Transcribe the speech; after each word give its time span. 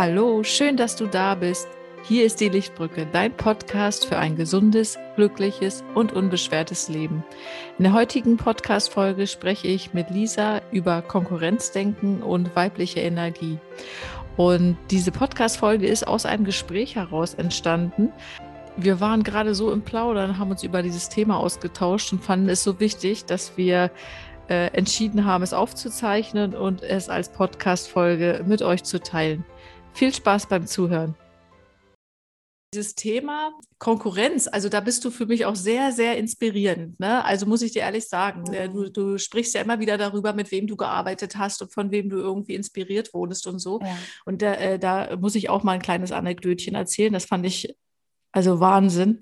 Hallo, 0.00 0.44
schön, 0.44 0.76
dass 0.76 0.94
du 0.94 1.08
da 1.08 1.34
bist. 1.34 1.66
Hier 2.04 2.24
ist 2.24 2.40
die 2.40 2.48
Lichtbrücke, 2.48 3.04
dein 3.10 3.36
Podcast 3.36 4.06
für 4.06 4.16
ein 4.16 4.36
gesundes, 4.36 4.96
glückliches 5.16 5.82
und 5.96 6.12
unbeschwertes 6.12 6.88
Leben. 6.88 7.24
In 7.78 7.82
der 7.82 7.94
heutigen 7.94 8.36
Podcast-Folge 8.36 9.26
spreche 9.26 9.66
ich 9.66 9.94
mit 9.94 10.08
Lisa 10.10 10.60
über 10.70 11.02
Konkurrenzdenken 11.02 12.22
und 12.22 12.54
weibliche 12.54 13.00
Energie. 13.00 13.58
Und 14.36 14.76
diese 14.92 15.10
Podcast-Folge 15.10 15.88
ist 15.88 16.06
aus 16.06 16.26
einem 16.26 16.44
Gespräch 16.44 16.94
heraus 16.94 17.34
entstanden. 17.34 18.12
Wir 18.76 19.00
waren 19.00 19.24
gerade 19.24 19.52
so 19.52 19.72
im 19.72 19.82
Plaudern, 19.82 20.38
haben 20.38 20.52
uns 20.52 20.62
über 20.62 20.82
dieses 20.82 21.08
Thema 21.08 21.38
ausgetauscht 21.38 22.12
und 22.12 22.22
fanden 22.22 22.48
es 22.48 22.62
so 22.62 22.78
wichtig, 22.78 23.24
dass 23.24 23.56
wir 23.56 23.90
äh, 24.48 24.68
entschieden 24.68 25.24
haben, 25.24 25.42
es 25.42 25.52
aufzuzeichnen 25.52 26.54
und 26.54 26.84
es 26.84 27.08
als 27.08 27.30
Podcast-Folge 27.30 28.44
mit 28.46 28.62
euch 28.62 28.84
zu 28.84 29.00
teilen. 29.00 29.44
Viel 29.98 30.14
Spaß 30.14 30.46
beim 30.46 30.64
Zuhören. 30.64 31.16
Dieses 32.72 32.94
Thema 32.94 33.50
Konkurrenz, 33.80 34.46
also 34.46 34.68
da 34.68 34.78
bist 34.78 35.04
du 35.04 35.10
für 35.10 35.26
mich 35.26 35.44
auch 35.44 35.56
sehr, 35.56 35.90
sehr 35.90 36.18
inspirierend. 36.18 37.00
Ne? 37.00 37.24
Also 37.24 37.46
muss 37.46 37.62
ich 37.62 37.72
dir 37.72 37.80
ehrlich 37.80 38.08
sagen, 38.08 38.52
äh, 38.52 38.68
du, 38.68 38.92
du, 38.92 39.18
sprichst 39.18 39.54
ja 39.54 39.60
immer 39.60 39.80
wieder 39.80 39.98
darüber, 39.98 40.34
mit 40.34 40.52
wem 40.52 40.68
du 40.68 40.76
gearbeitet 40.76 41.36
hast 41.36 41.62
und 41.62 41.72
von 41.72 41.90
wem 41.90 42.10
du 42.10 42.18
irgendwie 42.18 42.54
inspiriert 42.54 43.12
wurdest 43.12 43.48
und 43.48 43.58
so. 43.58 43.80
Ja. 43.80 43.98
Und 44.24 44.40
da, 44.40 44.54
äh, 44.54 44.78
da 44.78 45.16
muss 45.16 45.34
ich 45.34 45.50
auch 45.50 45.64
mal 45.64 45.72
ein 45.72 45.82
kleines 45.82 46.12
Anekdötchen 46.12 46.76
erzählen. 46.76 47.12
Das 47.12 47.24
fand 47.24 47.44
ich 47.44 47.74
also 48.30 48.60
Wahnsinn. 48.60 49.18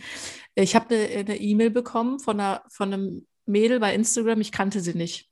Ich 0.55 0.77
habe 0.77 0.95
eine 0.95 1.39
E-Mail 1.39 1.71
bekommen 1.71 2.21
von, 2.21 2.39
einer, 2.39 2.63
von 2.69 2.93
einem 2.93 3.27
Mädel 3.47 3.81
bei 3.81 3.95
Instagram, 3.95 4.43
ich 4.43 4.53
kannte 4.53 4.83
sie 4.83 4.93
nicht. 4.93 5.31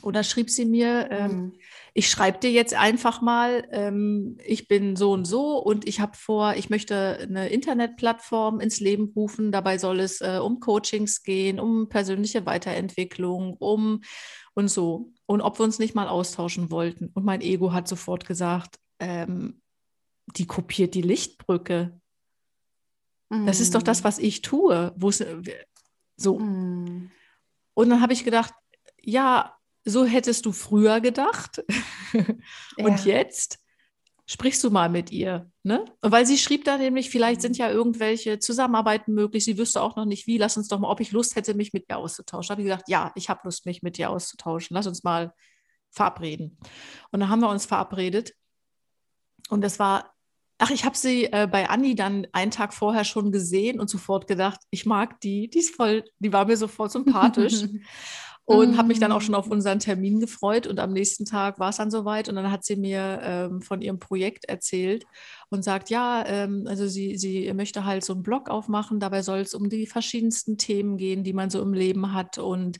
Und 0.00 0.14
da 0.14 0.22
schrieb 0.22 0.48
sie 0.48 0.64
mir, 0.64 1.08
ähm, 1.10 1.30
mhm. 1.30 1.52
Ich 1.94 2.10
schreibe 2.10 2.38
dir 2.38 2.50
jetzt 2.50 2.74
einfach 2.74 3.20
mal, 3.20 3.66
ähm, 3.70 4.38
ich 4.44 4.68
bin 4.68 4.96
so 4.96 5.12
und 5.12 5.24
so 5.24 5.58
und 5.58 5.86
ich 5.88 6.00
habe 6.00 6.16
vor, 6.16 6.54
ich 6.54 6.70
möchte 6.70 7.18
eine 7.20 7.48
Internetplattform 7.48 8.60
ins 8.60 8.80
Leben 8.80 9.12
rufen. 9.14 9.52
Dabei 9.52 9.78
soll 9.78 10.00
es 10.00 10.20
äh, 10.20 10.38
um 10.42 10.60
Coachings 10.60 11.22
gehen, 11.22 11.58
um 11.58 11.88
persönliche 11.88 12.46
Weiterentwicklung, 12.46 13.54
um 13.54 14.02
und 14.54 14.68
so. 14.68 15.12
Und 15.26 15.40
ob 15.40 15.58
wir 15.58 15.64
uns 15.64 15.78
nicht 15.78 15.94
mal 15.94 16.08
austauschen 16.08 16.70
wollten. 16.70 17.10
Und 17.14 17.24
mein 17.24 17.40
Ego 17.40 17.72
hat 17.72 17.86
sofort 17.86 18.26
gesagt, 18.26 18.76
ähm, 18.98 19.60
die 20.36 20.46
kopiert 20.46 20.94
die 20.94 21.02
Lichtbrücke. 21.02 22.00
Mhm. 23.28 23.46
Das 23.46 23.60
ist 23.60 23.74
doch 23.74 23.82
das, 23.82 24.00
mhm. 24.00 24.04
was 24.04 24.18
ich 24.18 24.42
tue. 24.42 24.94
Äh, 25.00 25.66
so. 26.16 26.38
Mhm. 26.38 27.10
Und 27.74 27.90
dann 27.90 28.00
habe 28.00 28.12
ich 28.12 28.24
gedacht, 28.24 28.52
ja, 29.00 29.57
so 29.88 30.04
hättest 30.04 30.46
du 30.46 30.52
früher 30.52 31.00
gedacht. 31.00 31.64
und 32.76 33.04
ja. 33.04 33.16
jetzt 33.16 33.58
sprichst 34.26 34.62
du 34.62 34.70
mal 34.70 34.88
mit 34.88 35.10
ihr. 35.10 35.50
Ne? 35.62 35.84
weil 36.00 36.24
sie 36.24 36.38
schrieb 36.38 36.64
da 36.64 36.78
nämlich, 36.78 37.10
vielleicht 37.10 37.42
sind 37.42 37.52
mhm. 37.52 37.64
ja 37.64 37.70
irgendwelche 37.70 38.38
Zusammenarbeiten 38.38 39.12
möglich. 39.12 39.44
Sie 39.44 39.58
wüsste 39.58 39.82
auch 39.82 39.96
noch 39.96 40.04
nicht 40.04 40.26
wie. 40.26 40.38
Lass 40.38 40.56
uns 40.56 40.68
doch 40.68 40.78
mal, 40.78 40.90
ob 40.90 41.00
ich 41.00 41.12
Lust 41.12 41.36
hätte, 41.36 41.54
mich 41.54 41.72
mit 41.72 41.86
ihr 41.88 41.98
auszutauschen. 41.98 42.48
Da 42.48 42.52
habe 42.52 42.62
ich 42.62 42.68
gesagt, 42.68 42.88
ja, 42.88 43.12
ich 43.16 43.28
habe 43.28 43.40
Lust, 43.44 43.66
mich 43.66 43.82
mit 43.82 43.98
dir 43.98 44.10
auszutauschen. 44.10 44.74
Lass 44.74 44.86
uns 44.86 45.02
mal 45.02 45.34
verabreden. 45.90 46.58
Und 47.10 47.20
dann 47.20 47.28
haben 47.28 47.40
wir 47.40 47.48
uns 47.48 47.66
verabredet. 47.66 48.34
Und 49.48 49.62
das 49.62 49.78
war, 49.78 50.14
ach, 50.58 50.70
ich 50.70 50.84
habe 50.84 50.96
sie 50.96 51.26
äh, 51.26 51.48
bei 51.50 51.68
Anni 51.68 51.94
dann 51.94 52.26
einen 52.32 52.50
Tag 52.50 52.74
vorher 52.74 53.04
schon 53.04 53.32
gesehen 53.32 53.80
und 53.80 53.88
sofort 53.88 54.26
gedacht, 54.26 54.60
ich 54.70 54.86
mag 54.86 55.20
die, 55.20 55.48
die 55.48 55.58
ist 55.58 55.74
voll, 55.74 56.04
die 56.18 56.32
war 56.32 56.46
mir 56.46 56.56
sofort 56.56 56.92
sympathisch. 56.92 57.64
und 58.44 58.72
mm. 58.72 58.78
habe 58.78 58.88
mich 58.88 58.98
dann 58.98 59.12
auch 59.12 59.20
schon 59.20 59.34
auf 59.34 59.46
mm. 59.46 59.52
unseren 59.52 59.78
Termin 59.78 60.20
gefreut 60.20 60.66
und 60.66 60.80
am 60.80 60.94
nächsten 60.94 61.26
Tag 61.26 61.58
war 61.58 61.68
es 61.68 61.76
dann 61.76 61.90
soweit 61.90 62.30
und 62.30 62.34
dann 62.34 62.50
hat 62.50 62.64
sie 62.64 62.76
mir 62.76 63.20
ähm, 63.22 63.60
von 63.60 63.82
ihrem 63.82 63.98
Projekt 63.98 64.46
erzählt 64.46 65.04
und 65.50 65.62
sagt, 65.62 65.90
ja, 65.90 66.24
ähm, 66.26 66.64
also 66.66 66.86
sie, 66.86 67.18
sie 67.18 67.52
möchte 67.52 67.84
halt 67.84 68.04
so 68.04 68.14
einen 68.14 68.22
Blog 68.22 68.48
aufmachen, 68.48 69.00
dabei 69.00 69.20
soll 69.20 69.40
es 69.40 69.54
um 69.54 69.68
die 69.68 69.86
verschiedensten 69.86 70.56
Themen 70.56 70.96
gehen, 70.96 71.24
die 71.24 71.34
man 71.34 71.50
so 71.50 71.60
im 71.60 71.74
Leben 71.74 72.14
hat 72.14 72.38
und 72.38 72.78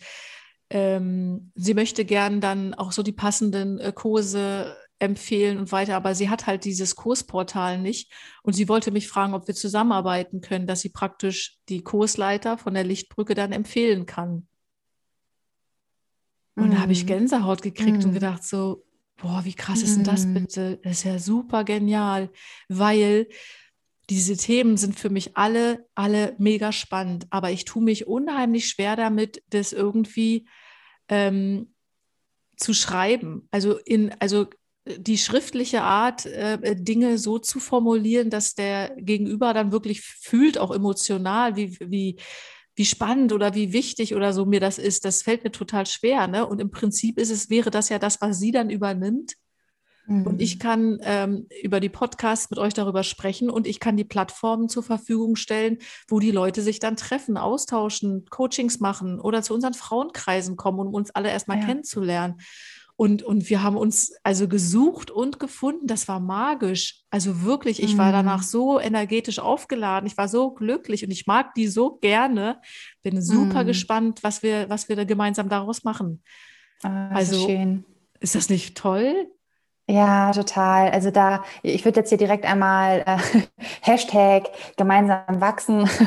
ähm, 0.71 1.53
sie 1.55 1.75
möchte 1.75 2.07
gern 2.07 2.41
dann 2.41 2.73
auch 2.73 2.93
so 2.93 3.03
die 3.03 3.13
passenden 3.13 3.79
äh, 3.79 3.93
Kurse 3.95 4.75
empfehlen 4.99 5.59
und 5.59 5.73
weiter, 5.73 5.97
aber 5.97 6.15
sie 6.15 6.29
hat 6.29 6.47
halt 6.47 6.65
dieses 6.65 6.97
Kursportal 6.97 7.79
nicht 7.79 8.13
und 8.43 8.53
sie 8.53 8.69
wollte 8.69 8.91
mich 8.91 9.09
fragen, 9.09 9.35
ob 9.35 9.47
wir 9.47 9.55
zusammenarbeiten 9.55 10.41
können, 10.41 10.67
dass 10.67 10.81
sie 10.81 10.89
praktisch 10.89 11.59
die 11.69 11.83
Kursleiter 11.83 12.59
von 12.59 12.75
der 12.75 12.85
Lichtbrücke 12.85 13.35
dann 13.35 13.53
empfehlen 13.53 14.07
kann. 14.07 14.49
Und 16.57 16.73
da 16.73 16.79
habe 16.79 16.93
ich 16.93 17.05
mhm. 17.05 17.09
Gänsehaut 17.09 17.63
gekriegt 17.63 17.99
mm. 17.99 18.05
und 18.05 18.09
mhm. 18.09 18.15
gedacht 18.15 18.43
so, 18.43 18.85
boah, 19.17 19.45
wie 19.45 19.55
krass 19.55 19.81
ist 19.83 19.97
denn 19.97 20.05
das 20.05 20.27
mhm. 20.27 20.35
bitte? 20.35 20.81
Das 20.83 20.99
ist 20.99 21.05
ja 21.05 21.19
super 21.21 21.63
genial, 21.63 22.31
weil 22.69 23.29
diese 24.11 24.37
Themen 24.37 24.77
sind 24.77 24.99
für 24.99 25.11
mich 25.11 25.37
alle, 25.37 25.87
alle 25.95 26.35
mega 26.39 26.73
spannend, 26.73 27.27
aber 27.31 27.51
ich 27.53 27.65
tue 27.65 27.83
mich 27.83 28.07
unheimlich 28.07 28.69
schwer 28.69 28.97
damit, 28.97 29.43
das 29.51 29.73
irgendwie 29.73 30.49
ähm, 31.09 31.75
zu 32.57 32.75
schreiben. 32.75 33.47
Also 33.51 33.79
in, 33.79 34.13
also 34.19 34.49
die 34.97 35.19
schriftliche 35.19 35.83
Art, 35.83 36.27
äh, 36.27 36.77
Dinge 36.77 37.19
so 37.19 37.39
zu 37.39 37.61
formulieren, 37.61 38.31
dass 38.31 38.55
der 38.55 38.95
Gegenüber 38.97 39.53
dann 39.55 39.73
wirklich 39.73 40.01
fühlt, 40.01 40.59
auch 40.59 40.75
emotional, 40.75 41.57
wie, 41.57 41.77
wie, 41.81 42.17
wie 42.75 42.85
spannend 42.85 43.33
oder 43.33 43.55
wie 43.55 43.73
wichtig 43.73 44.15
oder 44.15 44.33
so 44.33 44.47
mir 44.47 44.61
das 44.61 44.79
ist, 44.79 45.05
das 45.05 45.23
fällt 45.23 45.45
mir 45.45 45.53
total 45.53 45.87
schwer. 45.87 46.29
Ne? 46.29 46.47
Und 46.47 46.61
im 46.61 46.71
Prinzip 46.71 47.19
ist 47.19 47.31
es, 47.31 47.51
wäre 47.51 47.71
das 47.71 47.89
ja 47.89 47.99
das, 47.99 48.21
was 48.21 48.39
sie 48.39 48.53
dann 48.53 48.71
übernimmt. 48.71 49.35
Mhm. 50.09 50.27
Und 50.27 50.41
ich 50.41 50.57
mhm. 50.57 50.59
kann 50.59 50.99
ähm, 51.03 51.47
über 51.63 51.81
die 51.81 51.91
Podcasts 51.91 52.51
mit 52.51 52.59
euch 52.59 52.75
darüber 52.75 53.03
sprechen 53.03 53.51
und 53.51 53.67
ich 53.67 53.79
kann 53.79 53.97
die 53.97 54.05
Plattformen 54.05 54.69
zur 54.69 54.83
Verfügung 54.83 55.37
stellen, 55.37 55.79
wo 56.09 56.19
die 56.19 56.31
Leute 56.31 56.63
sich 56.63 56.81
dann 56.81 56.97
treffen, 56.97 57.37
austauschen, 57.37 58.25
Coachings 58.31 58.81
machen 58.81 59.21
oder 59.21 59.43
zu 59.43 59.55
unseren 59.55 59.75
Frauenkreisen 59.75 60.57
kommen, 60.57 60.81
um 60.81 60.95
uns 60.95 61.11
alle 61.11 61.31
erstmal 61.31 61.59
ja. 61.59 61.67
kennenzulernen. 61.67 62.37
Und, 63.01 63.23
und 63.23 63.49
wir 63.49 63.63
haben 63.63 63.77
uns 63.77 64.13
also 64.25 64.49
gesucht 64.49 65.13
und 65.13 65.39
gefunden. 65.39 65.87
Das 65.87 66.09
war 66.09 66.19
magisch. 66.19 67.05
Also 67.11 67.43
wirklich, 67.43 67.81
ich 67.81 67.97
war 67.97 68.11
danach 68.11 68.41
mhm. 68.41 68.47
so 68.47 68.81
energetisch 68.81 69.39
aufgeladen. 69.39 70.09
Ich 70.09 70.17
war 70.17 70.27
so 70.27 70.51
glücklich 70.51 71.05
und 71.05 71.13
ich 71.13 71.25
mag 71.25 71.55
die 71.55 71.69
so 71.69 71.99
gerne. 71.99 72.61
Bin 73.05 73.23
super 73.23 73.63
mm. 73.63 73.67
gespannt, 73.67 74.25
was 74.25 74.43
wir, 74.43 74.69
was 74.69 74.89
wir 74.89 74.97
da 74.97 75.05
gemeinsam 75.05 75.49
daraus 75.49 75.85
machen. 75.85 76.25
Ah, 76.83 77.11
also, 77.11 77.47
schön. 77.47 77.85
ist 78.19 78.35
das 78.35 78.49
nicht 78.49 78.77
toll? 78.77 79.31
Ja, 79.91 80.33
total. 80.33 80.91
Also 80.91 81.11
da, 81.11 81.43
ich 81.63 81.83
würde 81.87 82.01
jetzt 82.01 82.11
hier 82.11 82.19
direkt 82.19 82.45
einmal 82.45 83.03
äh, 83.07 83.19
Hashtag 83.81 84.51
gemeinsam 84.77 85.41
wachsen. 85.41 85.89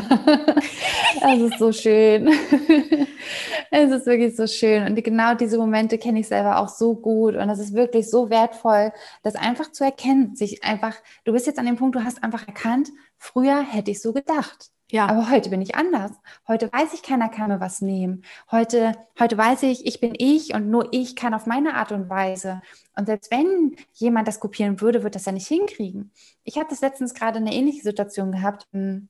Es 1.23 1.39
ist 1.39 1.59
so 1.59 1.71
schön. 1.71 2.27
es 3.71 3.91
ist 3.91 4.05
wirklich 4.05 4.35
so 4.35 4.47
schön. 4.47 4.87
Und 4.87 5.03
genau 5.03 5.35
diese 5.35 5.57
Momente 5.57 5.97
kenne 5.97 6.19
ich 6.19 6.27
selber 6.27 6.57
auch 6.59 6.69
so 6.69 6.95
gut. 6.95 7.35
Und 7.35 7.49
es 7.49 7.59
ist 7.59 7.73
wirklich 7.73 8.09
so 8.09 8.29
wertvoll, 8.29 8.91
das 9.23 9.35
einfach 9.35 9.71
zu 9.71 9.83
erkennen. 9.83 10.35
Sich 10.35 10.63
einfach, 10.63 10.95
du 11.25 11.33
bist 11.33 11.47
jetzt 11.47 11.59
an 11.59 11.65
dem 11.65 11.75
Punkt, 11.77 11.95
du 11.95 12.03
hast 12.03 12.23
einfach 12.23 12.47
erkannt, 12.47 12.89
früher 13.17 13.61
hätte 13.61 13.91
ich 13.91 14.01
so 14.01 14.13
gedacht. 14.13 14.71
Ja. 14.91 15.07
Aber 15.07 15.31
heute 15.31 15.49
bin 15.49 15.61
ich 15.61 15.75
anders. 15.75 16.11
Heute 16.49 16.71
weiß 16.71 16.93
ich, 16.93 17.01
keiner 17.01 17.29
kann 17.29 17.49
mir 17.49 17.61
was 17.61 17.79
nehmen. 17.79 18.23
Heute, 18.51 18.91
heute 19.17 19.37
weiß 19.37 19.63
ich, 19.63 19.85
ich 19.85 20.01
bin 20.01 20.13
ich 20.17 20.53
und 20.53 20.69
nur 20.69 20.89
ich 20.91 21.15
kann 21.15 21.33
auf 21.33 21.45
meine 21.45 21.75
Art 21.75 21.93
und 21.93 22.09
Weise. 22.09 22.61
Und 22.97 23.05
selbst 23.05 23.31
wenn 23.31 23.77
jemand 23.93 24.27
das 24.27 24.41
kopieren 24.41 24.81
würde, 24.81 25.01
wird 25.01 25.15
das 25.15 25.25
ja 25.25 25.31
nicht 25.31 25.47
hinkriegen. 25.47 26.11
Ich 26.43 26.57
habe 26.57 26.67
das 26.69 26.81
letztens 26.81 27.13
gerade 27.13 27.37
eine 27.37 27.53
ähnliche 27.53 27.81
Situation 27.81 28.33
gehabt. 28.33 28.67
Hm, 28.73 29.07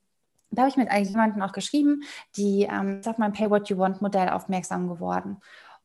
da 0.51 0.63
habe 0.63 0.69
ich 0.69 0.77
mit 0.77 0.91
jemandem 0.91 1.41
auch 1.41 1.53
geschrieben, 1.53 2.03
die 2.35 2.67
ähm, 2.69 2.99
ist 2.99 3.07
auf 3.07 3.17
mein 3.17 3.33
Pay 3.33 3.49
What 3.49 3.69
You 3.69 3.77
Want 3.77 4.03
Modell 4.03 4.29
aufmerksam 4.29 4.87
geworden 4.87 5.37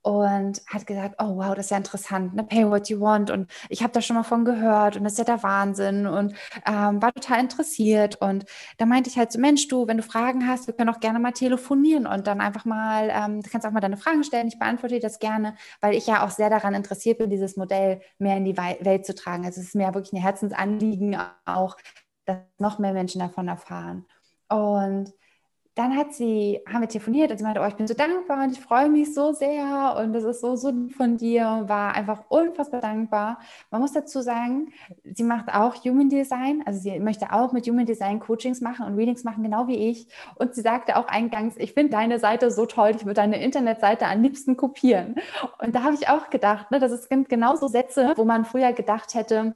und 0.06 0.62
hat 0.68 0.86
gesagt, 0.86 1.16
oh 1.18 1.36
wow, 1.36 1.52
das 1.56 1.66
ist 1.66 1.70
ja 1.72 1.78
interessant, 1.78 2.32
ne? 2.36 2.44
Pay 2.44 2.70
what 2.70 2.88
you 2.88 3.00
want 3.00 3.28
und 3.28 3.50
ich 3.68 3.82
habe 3.82 3.92
da 3.92 4.00
schon 4.00 4.14
mal 4.14 4.22
von 4.22 4.44
gehört 4.44 4.96
und 4.96 5.02
das 5.02 5.14
ist 5.14 5.18
ja 5.18 5.24
der 5.24 5.42
Wahnsinn 5.42 6.06
und 6.06 6.32
ähm, 6.64 7.02
war 7.02 7.12
total 7.12 7.40
interessiert 7.40 8.14
und 8.20 8.44
da 8.78 8.86
meinte 8.86 9.10
ich 9.10 9.18
halt 9.18 9.32
so, 9.32 9.40
Mensch, 9.40 9.66
du, 9.66 9.88
wenn 9.88 9.96
du 9.96 10.04
Fragen 10.04 10.46
hast, 10.46 10.68
wir 10.68 10.74
können 10.74 10.90
auch 10.90 11.00
gerne 11.00 11.18
mal 11.18 11.32
telefonieren 11.32 12.06
und 12.06 12.28
dann 12.28 12.40
einfach 12.40 12.64
mal, 12.64 13.10
ähm, 13.10 13.42
du 13.42 13.50
kannst 13.50 13.66
auch 13.66 13.72
mal 13.72 13.80
deine 13.80 13.96
Fragen 13.96 14.22
stellen, 14.22 14.46
ich 14.46 14.60
beantworte 14.60 14.94
dir 14.94 15.00
das 15.00 15.18
gerne, 15.18 15.56
weil 15.80 15.94
ich 15.94 16.06
ja 16.06 16.24
auch 16.24 16.30
sehr 16.30 16.50
daran 16.50 16.74
interessiert 16.74 17.18
bin, 17.18 17.28
dieses 17.28 17.56
Modell 17.56 18.00
mehr 18.20 18.36
in 18.36 18.44
die 18.44 18.56
Welt 18.56 19.06
zu 19.06 19.14
tragen. 19.16 19.44
Also 19.44 19.60
es 19.60 19.68
ist 19.68 19.74
mir 19.74 19.92
wirklich 19.92 20.12
ein 20.12 20.22
Herzensanliegen 20.22 21.18
auch, 21.46 21.76
dass 22.26 22.36
noch 22.58 22.78
mehr 22.78 22.92
Menschen 22.92 23.18
davon 23.18 23.48
erfahren. 23.48 24.06
Und 24.48 25.12
dann 25.76 25.94
hat 25.94 26.14
sie, 26.14 26.62
haben 26.66 26.80
wir 26.80 26.88
telefoniert 26.88 27.30
und 27.30 27.36
sie 27.36 27.44
meinte, 27.44 27.60
oh, 27.60 27.66
ich 27.66 27.76
bin 27.76 27.86
so 27.86 27.92
dankbar 27.92 28.42
und 28.44 28.52
ich 28.52 28.60
freue 28.60 28.88
mich 28.88 29.12
so 29.12 29.32
sehr 29.32 29.94
und 30.00 30.14
das 30.14 30.24
ist 30.24 30.40
so, 30.40 30.56
so 30.56 30.72
von 30.96 31.18
dir, 31.18 31.64
war 31.66 31.94
einfach 31.94 32.24
unfassbar 32.30 32.80
dankbar. 32.80 33.40
Man 33.70 33.82
muss 33.82 33.92
dazu 33.92 34.22
sagen, 34.22 34.72
sie 35.04 35.22
macht 35.22 35.52
auch 35.52 35.74
Human 35.84 36.08
Design, 36.08 36.62
also 36.64 36.80
sie 36.80 36.98
möchte 36.98 37.30
auch 37.30 37.52
mit 37.52 37.68
Human 37.68 37.84
Design 37.84 38.20
Coachings 38.20 38.62
machen 38.62 38.86
und 38.86 38.96
Readings 38.96 39.22
machen, 39.22 39.42
genau 39.42 39.68
wie 39.68 39.90
ich. 39.90 40.08
Und 40.36 40.54
sie 40.54 40.62
sagte 40.62 40.96
auch 40.96 41.08
eingangs, 41.08 41.56
ich 41.58 41.74
finde 41.74 41.92
deine 41.92 42.18
Seite 42.18 42.50
so 42.50 42.64
toll, 42.64 42.92
ich 42.96 43.04
würde 43.04 43.20
deine 43.20 43.42
Internetseite 43.42 44.06
am 44.06 44.22
liebsten 44.22 44.56
kopieren. 44.56 45.16
Und 45.62 45.74
da 45.74 45.82
habe 45.82 45.94
ich 45.94 46.08
auch 46.08 46.30
gedacht, 46.30 46.70
ne, 46.70 46.78
das 46.78 47.04
sind 47.04 47.28
genauso 47.28 47.68
Sätze, 47.68 48.14
wo 48.16 48.24
man 48.24 48.46
früher 48.46 48.72
gedacht 48.72 49.14
hätte, 49.14 49.54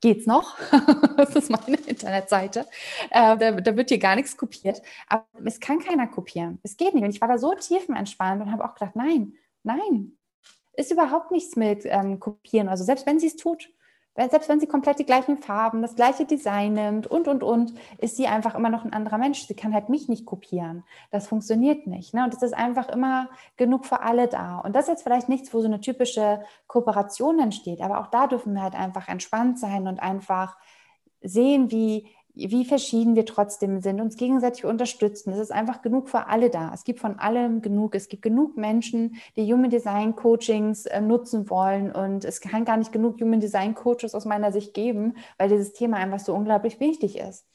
geht's 0.00 0.26
noch? 0.26 0.56
das 1.16 1.36
ist 1.36 1.50
meine 1.50 1.76
Internetseite. 1.76 2.66
Äh, 3.10 3.36
da, 3.36 3.52
da, 3.52 3.76
wird 3.76 3.90
hier 3.90 3.98
gar 3.98 4.16
nichts 4.16 4.36
kopiert. 4.36 4.82
Aber 5.08 5.26
es 5.44 5.60
kann 5.60 5.78
keiner 5.78 6.06
kopieren. 6.06 6.58
Es 6.62 6.76
geht 6.76 6.94
nicht. 6.94 7.04
Und 7.04 7.10
ich 7.10 7.20
war 7.20 7.28
da 7.28 7.38
so 7.38 7.54
tiefenentspannt 7.54 8.42
und 8.42 8.52
habe 8.52 8.64
auch 8.64 8.74
gedacht, 8.74 8.96
nein, 8.96 9.34
nein, 9.62 10.12
ist 10.72 10.90
überhaupt 10.90 11.30
nichts 11.30 11.56
mit 11.56 11.82
ähm, 11.84 12.18
kopieren. 12.20 12.68
Also 12.68 12.84
selbst 12.84 13.06
wenn 13.06 13.20
sie 13.20 13.28
es 13.28 13.36
tut, 13.36 13.70
selbst 14.16 14.48
wenn 14.48 14.60
sie 14.60 14.66
komplett 14.66 14.98
die 14.98 15.06
gleichen 15.06 15.38
Farben, 15.38 15.82
das 15.82 15.94
gleiche 15.94 16.24
Design 16.24 16.74
nimmt 16.74 17.06
und, 17.06 17.28
und, 17.28 17.42
und, 17.42 17.74
ist 17.98 18.16
sie 18.16 18.26
einfach 18.26 18.54
immer 18.54 18.68
noch 18.68 18.84
ein 18.84 18.92
anderer 18.92 19.18
Mensch. 19.18 19.46
Sie 19.46 19.54
kann 19.54 19.72
halt 19.72 19.88
mich 19.88 20.08
nicht 20.08 20.26
kopieren. 20.26 20.84
Das 21.10 21.28
funktioniert 21.28 21.86
nicht. 21.86 22.12
Ne? 22.12 22.24
Und 22.24 22.34
es 22.34 22.42
ist 22.42 22.52
einfach 22.52 22.88
immer 22.88 23.28
genug 23.56 23.86
für 23.86 24.02
alle 24.02 24.28
da. 24.28 24.58
Und 24.58 24.74
das 24.74 24.84
ist 24.84 24.90
jetzt 24.90 25.02
vielleicht 25.04 25.28
nichts, 25.28 25.54
wo 25.54 25.60
so 25.60 25.66
eine 25.66 25.80
typische 25.80 26.42
Kooperation 26.66 27.38
entsteht. 27.38 27.80
Aber 27.80 28.00
auch 28.00 28.08
da 28.08 28.26
dürfen 28.26 28.54
wir 28.54 28.62
halt 28.62 28.74
einfach 28.74 29.08
entspannt 29.08 29.58
sein 29.58 29.86
und 29.86 30.00
einfach 30.00 30.56
sehen, 31.22 31.70
wie 31.70 32.08
wie 32.48 32.64
verschieden 32.64 33.16
wir 33.16 33.26
trotzdem 33.26 33.80
sind, 33.80 34.00
uns 34.00 34.16
gegenseitig 34.16 34.64
unterstützen. 34.64 35.32
Es 35.32 35.38
ist 35.38 35.52
einfach 35.52 35.82
genug 35.82 36.08
für 36.08 36.26
alle 36.28 36.50
da. 36.50 36.72
Es 36.72 36.84
gibt 36.84 37.00
von 37.00 37.18
allem 37.18 37.62
genug. 37.62 37.94
Es 37.94 38.08
gibt 38.08 38.22
genug 38.22 38.56
Menschen, 38.56 39.16
die 39.36 39.52
Human 39.52 39.70
Design 39.70 40.16
Coachings 40.16 40.86
äh, 40.86 41.00
nutzen 41.00 41.50
wollen 41.50 41.92
und 41.92 42.24
es 42.24 42.40
kann 42.40 42.64
gar 42.64 42.76
nicht 42.76 42.92
genug 42.92 43.20
Human 43.20 43.40
Design 43.40 43.74
Coaches 43.74 44.14
aus 44.14 44.24
meiner 44.24 44.52
Sicht 44.52 44.74
geben, 44.74 45.14
weil 45.38 45.48
dieses 45.48 45.72
Thema 45.72 45.98
einfach 45.98 46.20
so 46.20 46.34
unglaublich 46.34 46.80
wichtig 46.80 47.18
ist. 47.18 47.46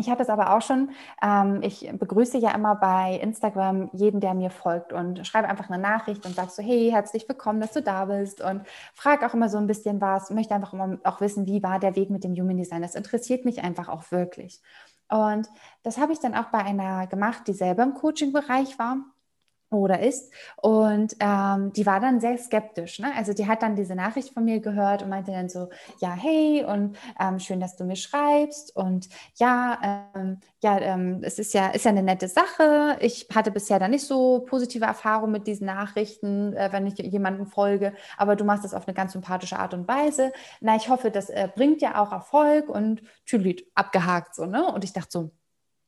Ich 0.00 0.08
habe 0.08 0.22
es 0.22 0.28
aber 0.28 0.54
auch 0.54 0.62
schon, 0.62 0.90
ähm, 1.20 1.60
ich 1.60 1.90
begrüße 1.92 2.38
ja 2.38 2.52
immer 2.54 2.76
bei 2.76 3.18
Instagram 3.20 3.90
jeden, 3.92 4.20
der 4.20 4.32
mir 4.32 4.50
folgt 4.50 4.92
und 4.92 5.26
schreibe 5.26 5.48
einfach 5.48 5.68
eine 5.68 5.82
Nachricht 5.82 6.24
und 6.24 6.36
sage 6.36 6.50
so, 6.50 6.62
hey, 6.62 6.90
herzlich 6.92 7.28
willkommen, 7.28 7.60
dass 7.60 7.72
du 7.72 7.82
da 7.82 8.04
bist 8.04 8.40
und 8.40 8.62
frage 8.94 9.26
auch 9.26 9.34
immer 9.34 9.48
so 9.48 9.58
ein 9.58 9.66
bisschen 9.66 10.00
was, 10.00 10.30
möchte 10.30 10.54
einfach 10.54 10.72
immer 10.72 10.98
auch 11.02 11.20
wissen, 11.20 11.46
wie 11.46 11.64
war 11.64 11.80
der 11.80 11.96
Weg 11.96 12.10
mit 12.10 12.22
dem 12.22 12.32
Human 12.34 12.56
Design. 12.56 12.80
Das 12.80 12.94
interessiert 12.94 13.44
mich 13.44 13.64
einfach 13.64 13.88
auch 13.88 14.12
wirklich. 14.12 14.60
Und 15.08 15.48
das 15.82 15.98
habe 15.98 16.12
ich 16.12 16.20
dann 16.20 16.36
auch 16.36 16.50
bei 16.50 16.58
einer 16.58 17.08
gemacht, 17.08 17.48
die 17.48 17.52
selber 17.52 17.82
im 17.82 17.94
Coaching-Bereich 17.94 18.78
war 18.78 18.98
oder 19.70 20.00
ist. 20.00 20.32
Und 20.56 21.16
ähm, 21.20 21.72
die 21.74 21.84
war 21.84 22.00
dann 22.00 22.20
sehr 22.20 22.38
skeptisch. 22.38 22.98
Ne? 22.98 23.12
Also 23.16 23.34
die 23.34 23.46
hat 23.46 23.62
dann 23.62 23.76
diese 23.76 23.94
Nachricht 23.94 24.32
von 24.32 24.44
mir 24.44 24.60
gehört 24.60 25.02
und 25.02 25.10
meinte 25.10 25.32
dann 25.32 25.48
so, 25.48 25.68
ja, 26.00 26.12
hey, 26.12 26.64
und 26.64 26.96
ähm, 27.20 27.38
schön, 27.38 27.60
dass 27.60 27.76
du 27.76 27.84
mir 27.84 27.96
schreibst. 27.96 28.74
Und 28.74 29.08
ja, 29.36 30.10
ähm, 30.14 30.40
ja, 30.62 30.78
ähm, 30.80 31.20
es 31.22 31.38
ist 31.38 31.52
ja, 31.54 31.68
ist 31.68 31.84
ja 31.84 31.90
eine 31.90 32.02
nette 32.02 32.28
Sache. 32.28 32.96
Ich 33.00 33.28
hatte 33.34 33.50
bisher 33.50 33.78
da 33.78 33.88
nicht 33.88 34.06
so 34.06 34.40
positive 34.40 34.84
Erfahrungen 34.84 35.32
mit 35.32 35.46
diesen 35.46 35.66
Nachrichten, 35.66 36.54
äh, 36.54 36.70
wenn 36.72 36.86
ich 36.86 36.98
jemandem 36.98 37.46
folge, 37.46 37.94
aber 38.16 38.36
du 38.36 38.44
machst 38.44 38.64
das 38.64 38.74
auf 38.74 38.86
eine 38.86 38.94
ganz 38.94 39.12
sympathische 39.12 39.58
Art 39.58 39.74
und 39.74 39.86
Weise. 39.86 40.32
Na, 40.60 40.76
ich 40.76 40.88
hoffe, 40.88 41.10
das 41.10 41.28
äh, 41.30 41.48
bringt 41.54 41.82
ja 41.82 42.02
auch 42.02 42.12
Erfolg 42.12 42.68
und 42.68 43.02
Tülit 43.26 43.66
abgehakt 43.74 44.34
so, 44.34 44.46
ne? 44.46 44.66
Und 44.72 44.84
ich 44.84 44.92
dachte 44.92 45.08
so, 45.10 45.30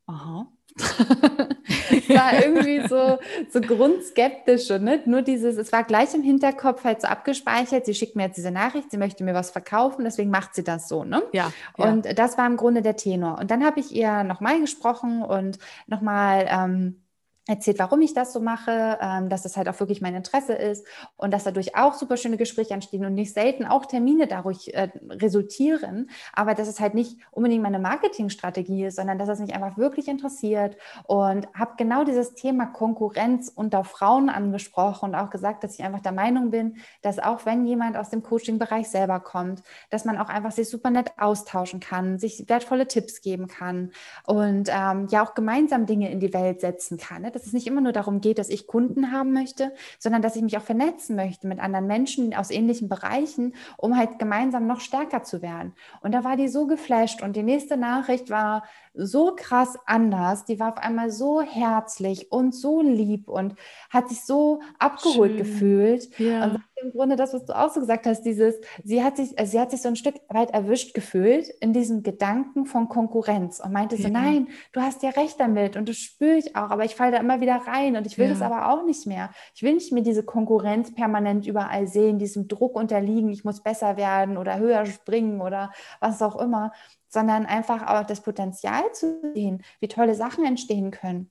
aha, 0.06 0.46
war 0.82 2.42
irgendwie 2.42 2.86
so, 2.88 3.18
so 3.50 3.60
grundskeptisch 3.60 4.68
ne? 4.70 5.00
nur 5.06 5.22
dieses, 5.22 5.56
es 5.56 5.72
war 5.72 5.84
gleich 5.84 6.14
im 6.14 6.22
Hinterkopf 6.22 6.84
halt 6.84 7.02
so 7.02 7.08
abgespeichert, 7.08 7.86
sie 7.86 7.94
schickt 7.94 8.16
mir 8.16 8.24
jetzt 8.24 8.36
diese 8.36 8.50
Nachricht, 8.50 8.90
sie 8.90 8.98
möchte 8.98 9.24
mir 9.24 9.34
was 9.34 9.50
verkaufen, 9.50 10.04
deswegen 10.04 10.30
macht 10.30 10.54
sie 10.54 10.64
das 10.64 10.88
so, 10.88 11.04
ne? 11.04 11.22
Ja. 11.32 11.52
Und 11.76 12.06
ja. 12.06 12.12
das 12.12 12.38
war 12.38 12.46
im 12.46 12.56
Grunde 12.56 12.82
der 12.82 12.96
Tenor. 12.96 13.38
Und 13.38 13.50
dann 13.50 13.64
habe 13.64 13.80
ich 13.80 13.94
ihr 13.94 14.24
nochmal 14.24 14.60
gesprochen 14.60 15.22
und 15.22 15.58
nochmal 15.86 16.46
ähm, 16.50 17.02
erzählt, 17.50 17.78
warum 17.78 18.00
ich 18.00 18.14
das 18.14 18.32
so 18.32 18.40
mache, 18.40 18.98
ähm, 19.00 19.28
dass 19.28 19.42
das 19.42 19.56
halt 19.56 19.68
auch 19.68 19.78
wirklich 19.80 20.00
mein 20.00 20.14
Interesse 20.14 20.54
ist 20.54 20.86
und 21.16 21.32
dass 21.32 21.44
dadurch 21.44 21.76
auch 21.76 21.94
super 21.94 22.16
schöne 22.16 22.36
Gespräche 22.36 22.74
entstehen 22.74 23.04
und 23.04 23.14
nicht 23.14 23.34
selten 23.34 23.64
auch 23.66 23.86
Termine 23.86 24.26
dadurch 24.26 24.68
äh, 24.68 24.88
resultieren, 25.08 26.10
aber 26.32 26.54
dass 26.54 26.68
es 26.68 26.80
halt 26.80 26.94
nicht 26.94 27.18
unbedingt 27.30 27.62
meine 27.62 27.78
Marketingstrategie 27.78 28.86
ist, 28.86 28.96
sondern 28.96 29.18
dass 29.18 29.28
es 29.28 29.40
mich 29.40 29.54
einfach 29.54 29.76
wirklich 29.76 30.08
interessiert 30.08 30.76
und 31.06 31.48
habe 31.54 31.72
genau 31.76 32.04
dieses 32.04 32.34
Thema 32.34 32.66
Konkurrenz 32.66 33.52
unter 33.54 33.84
Frauen 33.84 34.28
angesprochen 34.28 35.10
und 35.10 35.14
auch 35.14 35.30
gesagt, 35.30 35.64
dass 35.64 35.74
ich 35.74 35.84
einfach 35.84 36.00
der 36.00 36.12
Meinung 36.12 36.50
bin, 36.50 36.76
dass 37.02 37.18
auch 37.18 37.46
wenn 37.46 37.66
jemand 37.66 37.96
aus 37.96 38.10
dem 38.10 38.22
Coaching-Bereich 38.22 38.88
selber 38.88 39.20
kommt, 39.20 39.62
dass 39.90 40.04
man 40.04 40.18
auch 40.18 40.28
einfach 40.28 40.52
sich 40.52 40.68
super 40.68 40.90
nett 40.90 41.12
austauschen 41.18 41.80
kann, 41.80 42.18
sich 42.18 42.48
wertvolle 42.48 42.86
Tipps 42.86 43.20
geben 43.20 43.48
kann 43.48 43.92
und 44.26 44.68
ähm, 44.70 45.08
ja 45.10 45.24
auch 45.24 45.34
gemeinsam 45.34 45.86
Dinge 45.86 46.10
in 46.10 46.20
die 46.20 46.32
Welt 46.32 46.60
setzen 46.60 46.98
kann. 46.98 47.22
Ne? 47.22 47.30
Dass 47.40 47.48
es 47.48 47.52
nicht 47.52 47.66
immer 47.66 47.80
nur 47.80 47.92
darum 47.92 48.20
geht, 48.20 48.38
dass 48.38 48.48
ich 48.50 48.66
Kunden 48.66 49.12
haben 49.12 49.32
möchte, 49.32 49.72
sondern 49.98 50.22
dass 50.22 50.36
ich 50.36 50.42
mich 50.42 50.56
auch 50.58 50.62
vernetzen 50.62 51.16
möchte 51.16 51.46
mit 51.46 51.58
anderen 51.58 51.86
Menschen 51.86 52.34
aus 52.34 52.50
ähnlichen 52.50 52.88
Bereichen, 52.88 53.54
um 53.76 53.96
halt 53.96 54.18
gemeinsam 54.18 54.66
noch 54.66 54.80
stärker 54.80 55.22
zu 55.22 55.42
werden. 55.42 55.74
Und 56.02 56.12
da 56.12 56.24
war 56.24 56.36
die 56.36 56.48
so 56.48 56.66
geflasht 56.66 57.22
und 57.22 57.34
die 57.36 57.42
nächste 57.42 57.76
Nachricht 57.76 58.30
war 58.30 58.64
so 58.94 59.34
krass 59.34 59.78
anders. 59.86 60.44
Die 60.44 60.60
war 60.60 60.72
auf 60.72 60.78
einmal 60.78 61.10
so 61.10 61.40
herzlich 61.40 62.30
und 62.30 62.54
so 62.54 62.82
lieb 62.82 63.28
und 63.28 63.54
hat 63.88 64.08
sich 64.08 64.22
so 64.24 64.60
abgeholt 64.78 65.32
Schön. 65.32 65.38
gefühlt. 65.38 66.18
Ja. 66.18 66.44
Und 66.44 66.60
im 66.82 66.90
Grunde 66.92 67.16
das, 67.16 67.32
was 67.34 67.44
du 67.44 67.56
auch 67.56 67.70
so 67.70 67.80
gesagt 67.80 68.06
hast, 68.06 68.22
dieses, 68.22 68.56
sie 68.84 69.02
hat 69.02 69.16
sich, 69.16 69.38
also 69.38 69.50
sie 69.50 69.60
hat 69.60 69.70
sich 69.70 69.82
so 69.82 69.88
ein 69.88 69.96
Stück 69.96 70.16
weit 70.28 70.50
erwischt 70.50 70.94
gefühlt 70.94 71.48
in 71.60 71.72
diesem 71.72 72.02
Gedanken 72.02 72.66
von 72.66 72.88
Konkurrenz 72.88 73.60
und 73.60 73.72
meinte 73.72 73.96
so, 73.96 74.04
ja. 74.04 74.10
nein, 74.10 74.48
du 74.72 74.80
hast 74.80 75.02
ja 75.02 75.10
recht 75.10 75.38
damit 75.38 75.76
und 75.76 75.88
das 75.88 75.96
spüre 75.96 76.36
ich 76.36 76.56
auch, 76.56 76.70
aber 76.70 76.84
ich 76.84 76.94
falle 76.94 77.12
da 77.12 77.18
immer 77.18 77.40
wieder 77.40 77.56
rein 77.66 77.96
und 77.96 78.06
ich 78.06 78.18
will 78.18 78.26
ja. 78.26 78.32
das 78.32 78.42
aber 78.42 78.70
auch 78.70 78.84
nicht 78.84 79.06
mehr. 79.06 79.30
Ich 79.54 79.62
will 79.62 79.74
nicht 79.74 79.92
mehr 79.92 80.02
diese 80.02 80.24
Konkurrenz 80.24 80.94
permanent 80.94 81.46
überall 81.46 81.86
sehen, 81.86 82.18
diesem 82.18 82.48
Druck 82.48 82.76
unterliegen, 82.76 83.30
ich 83.30 83.44
muss 83.44 83.62
besser 83.62 83.96
werden 83.96 84.36
oder 84.36 84.58
höher 84.58 84.86
springen 84.86 85.40
oder 85.40 85.72
was 86.00 86.22
auch 86.22 86.40
immer, 86.40 86.72
sondern 87.08 87.46
einfach 87.46 87.86
auch 87.86 88.06
das 88.06 88.20
Potenzial 88.20 88.84
zu 88.92 89.32
sehen, 89.34 89.62
wie 89.80 89.88
tolle 89.88 90.14
Sachen 90.14 90.44
entstehen 90.44 90.90
können 90.90 91.30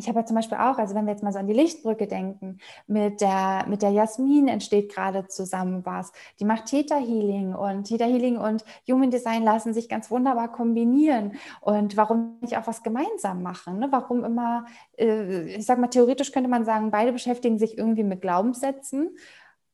ich 0.00 0.08
habe 0.08 0.20
ja 0.20 0.26
zum 0.26 0.36
Beispiel 0.36 0.58
auch, 0.58 0.78
also 0.78 0.94
wenn 0.94 1.04
wir 1.04 1.12
jetzt 1.12 1.22
mal 1.22 1.32
so 1.32 1.38
an 1.38 1.46
die 1.46 1.52
Lichtbrücke 1.52 2.06
denken, 2.06 2.58
mit 2.86 3.20
der, 3.20 3.66
mit 3.68 3.82
der 3.82 3.90
Jasmin 3.90 4.48
entsteht 4.48 4.92
gerade 4.92 5.28
zusammen 5.28 5.84
was. 5.84 6.12
Die 6.40 6.44
macht 6.44 6.66
Theta 6.66 6.96
Healing 6.96 7.54
und 7.54 7.84
Theta 7.84 8.06
Healing 8.06 8.36
und 8.36 8.64
Human 8.88 9.10
Design 9.10 9.44
lassen 9.44 9.74
sich 9.74 9.88
ganz 9.88 10.10
wunderbar 10.10 10.50
kombinieren. 10.50 11.32
Und 11.60 11.96
warum 11.96 12.38
nicht 12.40 12.56
auch 12.56 12.66
was 12.66 12.82
gemeinsam 12.82 13.42
machen? 13.42 13.78
Ne? 13.78 13.88
Warum 13.90 14.24
immer, 14.24 14.66
äh, 14.98 15.56
ich 15.56 15.66
sage 15.66 15.80
mal, 15.80 15.88
theoretisch 15.88 16.32
könnte 16.32 16.48
man 16.48 16.64
sagen, 16.64 16.90
beide 16.90 17.12
beschäftigen 17.12 17.58
sich 17.58 17.78
irgendwie 17.78 18.04
mit 18.04 18.22
Glaubenssätzen 18.22 19.16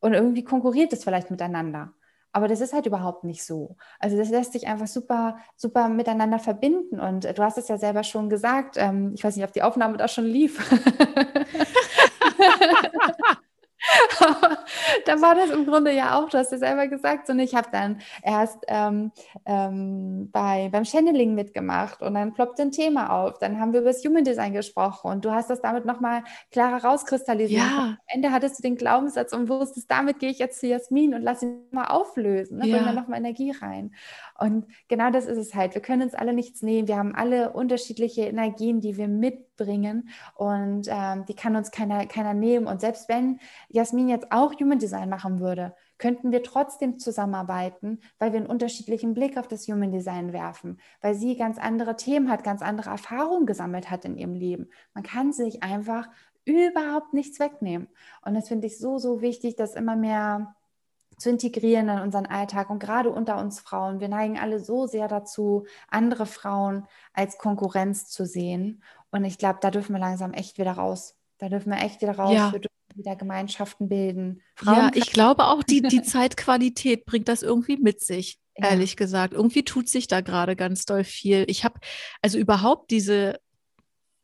und 0.01 0.15
irgendwie 0.15 0.45
konkurriert 0.45 0.93
es 0.93 1.05
vielleicht 1.05 1.31
miteinander. 1.31 1.93
Aber 2.37 2.49
das 2.49 2.61
ist 2.61 2.75
halt 2.75 2.85
überhaupt 2.85 3.25
nicht 3.25 3.43
so. 3.43 3.77
Also 3.99 4.19
das 4.19 4.29
lässt 4.29 4.53
sich 4.53 4.67
einfach 4.67 4.87
super, 4.87 5.39
super 5.57 5.89
miteinander 5.89 6.39
verbinden. 6.39 7.01
Und 7.01 7.25
du 7.25 7.43
hast 7.43 7.57
es 7.57 7.69
ja 7.69 7.79
selber 7.79 8.03
schon 8.03 8.29
gesagt. 8.29 8.77
Ähm, 8.77 9.13
ich 9.15 9.25
weiß 9.25 9.37
nicht, 9.37 9.45
ob 9.47 9.55
die 9.55 9.63
Aufnahme 9.63 9.97
da 9.97 10.07
schon 10.07 10.27
lief. 10.27 10.61
da 15.07 15.21
war 15.21 15.35
das 15.35 15.51
im 15.51 15.67
Grunde 15.67 15.93
ja 15.93 16.19
auch, 16.19 16.29
du 16.29 16.39
hast 16.39 16.53
ja 16.53 16.59
selber 16.59 16.89
gesagt, 16.89 17.29
und 17.31 17.39
ich 17.39 17.55
habe 17.55 17.69
dann 17.71 18.01
erst 18.23 18.59
ähm, 18.69 19.13
ähm, 19.45 20.31
bei, 20.31 20.69
beim 20.71 20.85
Channeling 20.85 21.35
mitgemacht 21.35 22.03
und 22.03 22.15
dann 22.15 22.33
ploppt 22.33 22.61
ein 22.61 22.73
Thema 22.73 23.11
auf. 23.11 23.39
Dann 23.39 23.61
haben 23.61 23.73
wir 23.73 23.81
über 23.81 23.91
das 23.91 24.05
Human 24.05 24.25
Design 24.25 24.53
gesprochen 24.53 25.11
und 25.11 25.25
du 25.25 25.33
hast 25.33 25.51
das 25.51 25.61
damit 25.61 25.85
nochmal 25.85 26.23
klarer 26.51 26.85
rauskristallisiert. 26.85 27.63
Ja. 27.63 27.79
Am 27.79 27.97
Ende 28.07 28.33
hattest 28.33 28.59
du 28.59 28.63
den 28.63 28.77
Glaubenssatz 28.77 29.33
und 29.33 29.49
wusstest, 29.49 29.91
damit 29.91 30.19
gehe 30.19 30.31
ich 30.31 30.39
jetzt 30.39 30.61
zu 30.61 30.67
Jasmin 30.67 31.15
und 31.15 31.23
lass 31.23 31.43
ihn 31.43 31.63
mal 31.71 31.87
auflösen, 31.87 32.59
ne? 32.59 32.67
ja. 32.67 32.77
bring 32.77 32.87
da 32.87 32.93
nochmal 32.93 33.19
Energie 33.19 33.53
rein. 33.53 33.93
Und 34.39 34.67
genau 34.89 35.11
das 35.11 35.27
ist 35.27 35.39
es 35.39 35.55
halt. 35.55 35.75
Wir 35.75 35.83
können 35.83 36.03
uns 36.03 36.15
alle 36.15 36.33
nichts 36.33 36.63
nehmen. 36.63 36.89
Wir 36.89 36.97
haben 36.97 37.15
alle 37.15 37.53
unterschiedliche 37.53 38.23
Energien, 38.23 38.81
die 38.81 38.97
wir 38.97 39.09
mitbringen 39.09 40.11
und 40.35 40.89
ähm, 40.89 41.25
die 41.27 41.35
kann 41.35 41.57
uns 41.57 41.71
keiner, 41.71 42.07
keiner 42.07 42.35
nehmen. 42.35 42.67
Und 42.67 42.81
selbst 42.81 43.09
wenn 43.09 43.41
Jasmin 43.69 43.96
jetzt 44.05 44.31
auch 44.31 44.53
Human 44.61 44.79
Design 44.79 45.09
machen 45.09 45.41
würde, 45.41 45.75
könnten 45.99 46.33
wir 46.33 46.43
trotzdem 46.43 46.99
zusammenarbeiten, 46.99 48.01
weil 48.19 48.33
wir 48.33 48.41
einen 48.41 48.49
unterschiedlichen 48.49 49.15
Blick 49.15 49.39
auf 49.39 49.49
das 49.49 49.67
Human 49.67 49.93
Design 49.93 50.33
werfen, 50.33 50.79
weil 51.01 51.15
sie 51.15 51.37
ganz 51.37 51.59
andere 51.59 51.97
Themen 51.97 52.31
hat, 52.31 52.45
ganz 52.45 52.63
andere 52.63 52.91
Erfahrungen 52.91 53.47
gesammelt 53.47 53.91
hat 53.91 54.05
in 54.05 54.17
ihrem 54.17 54.35
Leben. 54.35 54.69
Man 54.95 55.05
kann 55.05 55.33
sich 55.33 55.63
einfach 55.63 56.09
überhaupt 56.45 57.13
nichts 57.13 57.41
wegnehmen. 57.41 57.89
Und 58.23 58.35
das 58.35 58.49
finde 58.49 58.67
ich 58.67 58.79
so, 58.79 58.99
so 58.99 59.21
wichtig, 59.21 59.57
dass 59.57 59.75
immer 59.75 59.97
mehr 59.97 60.55
zu 61.19 61.31
integrieren 61.31 61.89
in 61.89 62.01
unseren 62.01 62.27
Alltag 62.27 62.71
und 62.71 62.79
gerade 62.79 63.11
unter 63.11 63.39
uns 63.39 63.61
Frauen. 63.61 64.01
Wir 64.01 64.09
neigen 64.09 64.39
alle 64.39 64.61
so 64.61 64.87
sehr 64.87 65.09
dazu, 65.09 65.67
andere 65.89 66.27
Frauen 66.27 66.87
als 67.15 67.39
Konkurrenz 67.39 68.09
zu 68.09 68.27
sehen. 68.27 68.83
Und 69.11 69.25
ich 69.25 69.39
glaube, 69.39 69.59
da 69.63 69.71
dürfen 69.71 69.95
wir 69.95 70.01
langsam 70.01 70.33
echt 70.33 70.59
wieder 70.59 70.73
raus. 70.73 71.17
Da 71.39 71.49
dürfen 71.49 71.73
wir 71.73 71.81
echt 71.81 72.03
wieder 72.03 72.17
raus. 72.17 72.35
Ja. 72.35 72.53
Wir 72.53 72.61
wieder 72.97 73.17
Gemeinschaften 73.17 73.89
bilden. 73.89 74.43
Frauen 74.55 74.77
ja, 74.77 74.91
ich 74.95 75.13
glaube 75.13 75.45
auch, 75.45 75.63
die, 75.63 75.83
die 75.83 76.03
Zeitqualität 76.03 77.05
bringt 77.05 77.29
das 77.29 77.43
irgendwie 77.43 77.77
mit 77.77 78.01
sich, 78.01 78.39
ja. 78.57 78.71
ehrlich 78.71 78.97
gesagt. 78.97 79.35
Irgendwie 79.35 79.65
tut 79.65 79.89
sich 79.89 80.07
da 80.07 80.21
gerade 80.21 80.57
ganz 80.57 80.85
doll 80.85 81.05
viel. 81.05 81.45
Ich 81.49 81.65
habe 81.65 81.81
also 82.23 82.39
überhaupt 82.39 82.91
diese 82.91 83.39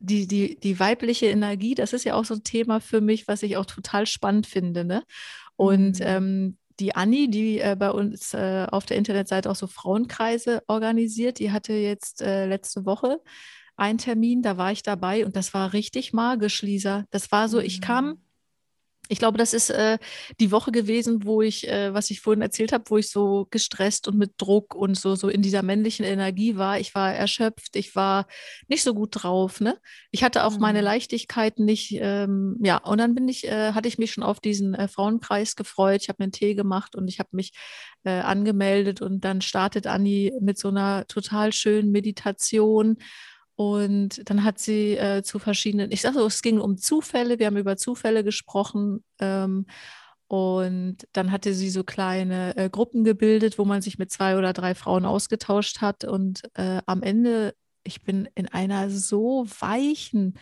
die, 0.04 0.26
die, 0.26 0.58
die 0.58 0.80
weibliche 0.80 1.26
Energie, 1.26 1.76
das 1.76 1.92
ist 1.92 2.04
ja 2.04 2.14
auch 2.14 2.24
so 2.24 2.34
ein 2.34 2.42
Thema 2.42 2.80
für 2.80 3.00
mich, 3.00 3.28
was 3.28 3.44
ich 3.44 3.56
auch 3.56 3.66
total 3.66 4.06
spannend 4.06 4.48
finde. 4.48 4.84
Ne? 4.84 5.04
Und 5.54 6.00
mhm. 6.00 6.06
ähm, 6.06 6.58
die 6.80 6.96
Anni, 6.96 7.30
die 7.30 7.60
äh, 7.60 7.76
bei 7.78 7.90
uns 7.90 8.34
äh, 8.34 8.66
auf 8.70 8.84
der 8.84 8.96
Internetseite 8.96 9.48
auch 9.48 9.54
so 9.54 9.68
Frauenkreise 9.68 10.62
organisiert, 10.66 11.38
die 11.38 11.52
hatte 11.52 11.74
jetzt 11.74 12.20
äh, 12.20 12.46
letzte 12.46 12.84
Woche 12.84 13.20
einen 13.76 13.98
Termin, 13.98 14.42
da 14.42 14.56
war 14.56 14.72
ich 14.72 14.82
dabei 14.82 15.24
und 15.24 15.36
das 15.36 15.54
war 15.54 15.72
richtig 15.72 16.12
magisch, 16.12 16.62
Lisa. 16.62 17.04
Das 17.10 17.32
war 17.32 17.48
so, 17.48 17.58
ich 17.58 17.80
kam 17.80 18.06
mhm. 18.06 18.20
Ich 19.12 19.18
glaube, 19.18 19.36
das 19.36 19.52
ist 19.52 19.68
äh, 19.68 19.98
die 20.40 20.50
Woche 20.52 20.72
gewesen, 20.72 21.26
wo 21.26 21.42
ich, 21.42 21.68
äh, 21.68 21.92
was 21.92 22.10
ich 22.10 22.22
vorhin 22.22 22.40
erzählt 22.40 22.72
habe, 22.72 22.84
wo 22.88 22.96
ich 22.96 23.10
so 23.10 23.46
gestresst 23.50 24.08
und 24.08 24.16
mit 24.16 24.32
Druck 24.38 24.74
und 24.74 24.98
so, 24.98 25.16
so 25.16 25.28
in 25.28 25.42
dieser 25.42 25.62
männlichen 25.62 26.06
Energie 26.06 26.56
war. 26.56 26.80
Ich 26.80 26.94
war 26.94 27.12
erschöpft, 27.12 27.76
ich 27.76 27.94
war 27.94 28.26
nicht 28.68 28.82
so 28.82 28.94
gut 28.94 29.10
drauf. 29.12 29.60
Ne? 29.60 29.76
Ich 30.12 30.24
hatte 30.24 30.44
auch 30.46 30.54
mhm. 30.54 30.60
meine 30.60 30.80
Leichtigkeit 30.80 31.58
nicht. 31.58 31.92
Ähm, 32.00 32.56
ja, 32.62 32.78
und 32.78 32.96
dann 32.96 33.14
bin 33.14 33.28
ich, 33.28 33.46
äh, 33.46 33.74
hatte 33.74 33.86
ich 33.86 33.98
mich 33.98 34.12
schon 34.12 34.24
auf 34.24 34.40
diesen 34.40 34.72
äh, 34.72 34.88
Frauenkreis 34.88 35.56
gefreut. 35.56 36.00
Ich 36.00 36.08
habe 36.08 36.16
mir 36.20 36.24
einen 36.24 36.32
Tee 36.32 36.54
gemacht 36.54 36.96
und 36.96 37.06
ich 37.06 37.18
habe 37.18 37.28
mich 37.32 37.52
äh, 38.04 38.12
angemeldet 38.12 39.02
und 39.02 39.26
dann 39.26 39.42
startet 39.42 39.86
Anni 39.86 40.32
mit 40.40 40.56
so 40.56 40.68
einer 40.68 41.06
total 41.06 41.52
schönen 41.52 41.92
Meditation. 41.92 42.96
Und 43.54 44.28
dann 44.28 44.44
hat 44.44 44.58
sie 44.58 44.96
äh, 44.96 45.22
zu 45.22 45.38
verschiedenen, 45.38 45.92
ich 45.92 46.00
sage 46.00 46.18
so, 46.18 46.26
es 46.26 46.42
ging 46.42 46.58
um 46.58 46.78
Zufälle, 46.78 47.38
wir 47.38 47.46
haben 47.46 47.56
über 47.56 47.76
Zufälle 47.76 48.24
gesprochen. 48.24 49.04
Ähm, 49.18 49.66
und 50.28 51.06
dann 51.12 51.30
hatte 51.30 51.52
sie 51.52 51.68
so 51.68 51.84
kleine 51.84 52.56
äh, 52.56 52.70
Gruppen 52.70 53.04
gebildet, 53.04 53.58
wo 53.58 53.66
man 53.66 53.82
sich 53.82 53.98
mit 53.98 54.10
zwei 54.10 54.38
oder 54.38 54.54
drei 54.54 54.74
Frauen 54.74 55.04
ausgetauscht 55.04 55.82
hat. 55.82 56.04
Und 56.04 56.42
äh, 56.54 56.80
am 56.86 57.02
Ende, 57.02 57.54
ich 57.84 58.02
bin 58.02 58.28
in 58.34 58.48
einer 58.48 58.88
so 58.88 59.44
weichen, 59.60 60.38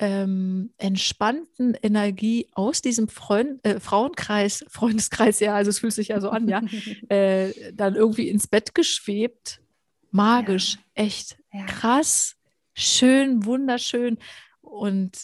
ähm, 0.00 0.72
entspannten 0.78 1.74
Energie 1.82 2.48
aus 2.52 2.82
diesem 2.82 3.08
Freund, 3.08 3.64
äh, 3.64 3.80
Frauenkreis, 3.80 4.64
Freundeskreis, 4.68 5.40
ja, 5.40 5.54
also 5.54 5.70
es 5.70 5.78
fühlt 5.80 5.92
sich 5.92 6.08
ja 6.08 6.20
so 6.20 6.30
an, 6.30 6.48
ja, 6.48 6.62
äh, 7.08 7.52
dann 7.72 7.94
irgendwie 7.94 8.28
ins 8.28 8.46
Bett 8.46 8.74
geschwebt 8.74 9.60
magisch, 10.10 10.74
ja. 10.74 11.04
echt 11.04 11.38
ja. 11.58 11.66
krass, 11.66 12.36
schön, 12.74 13.44
wunderschön. 13.44 14.18
Und 14.60 15.18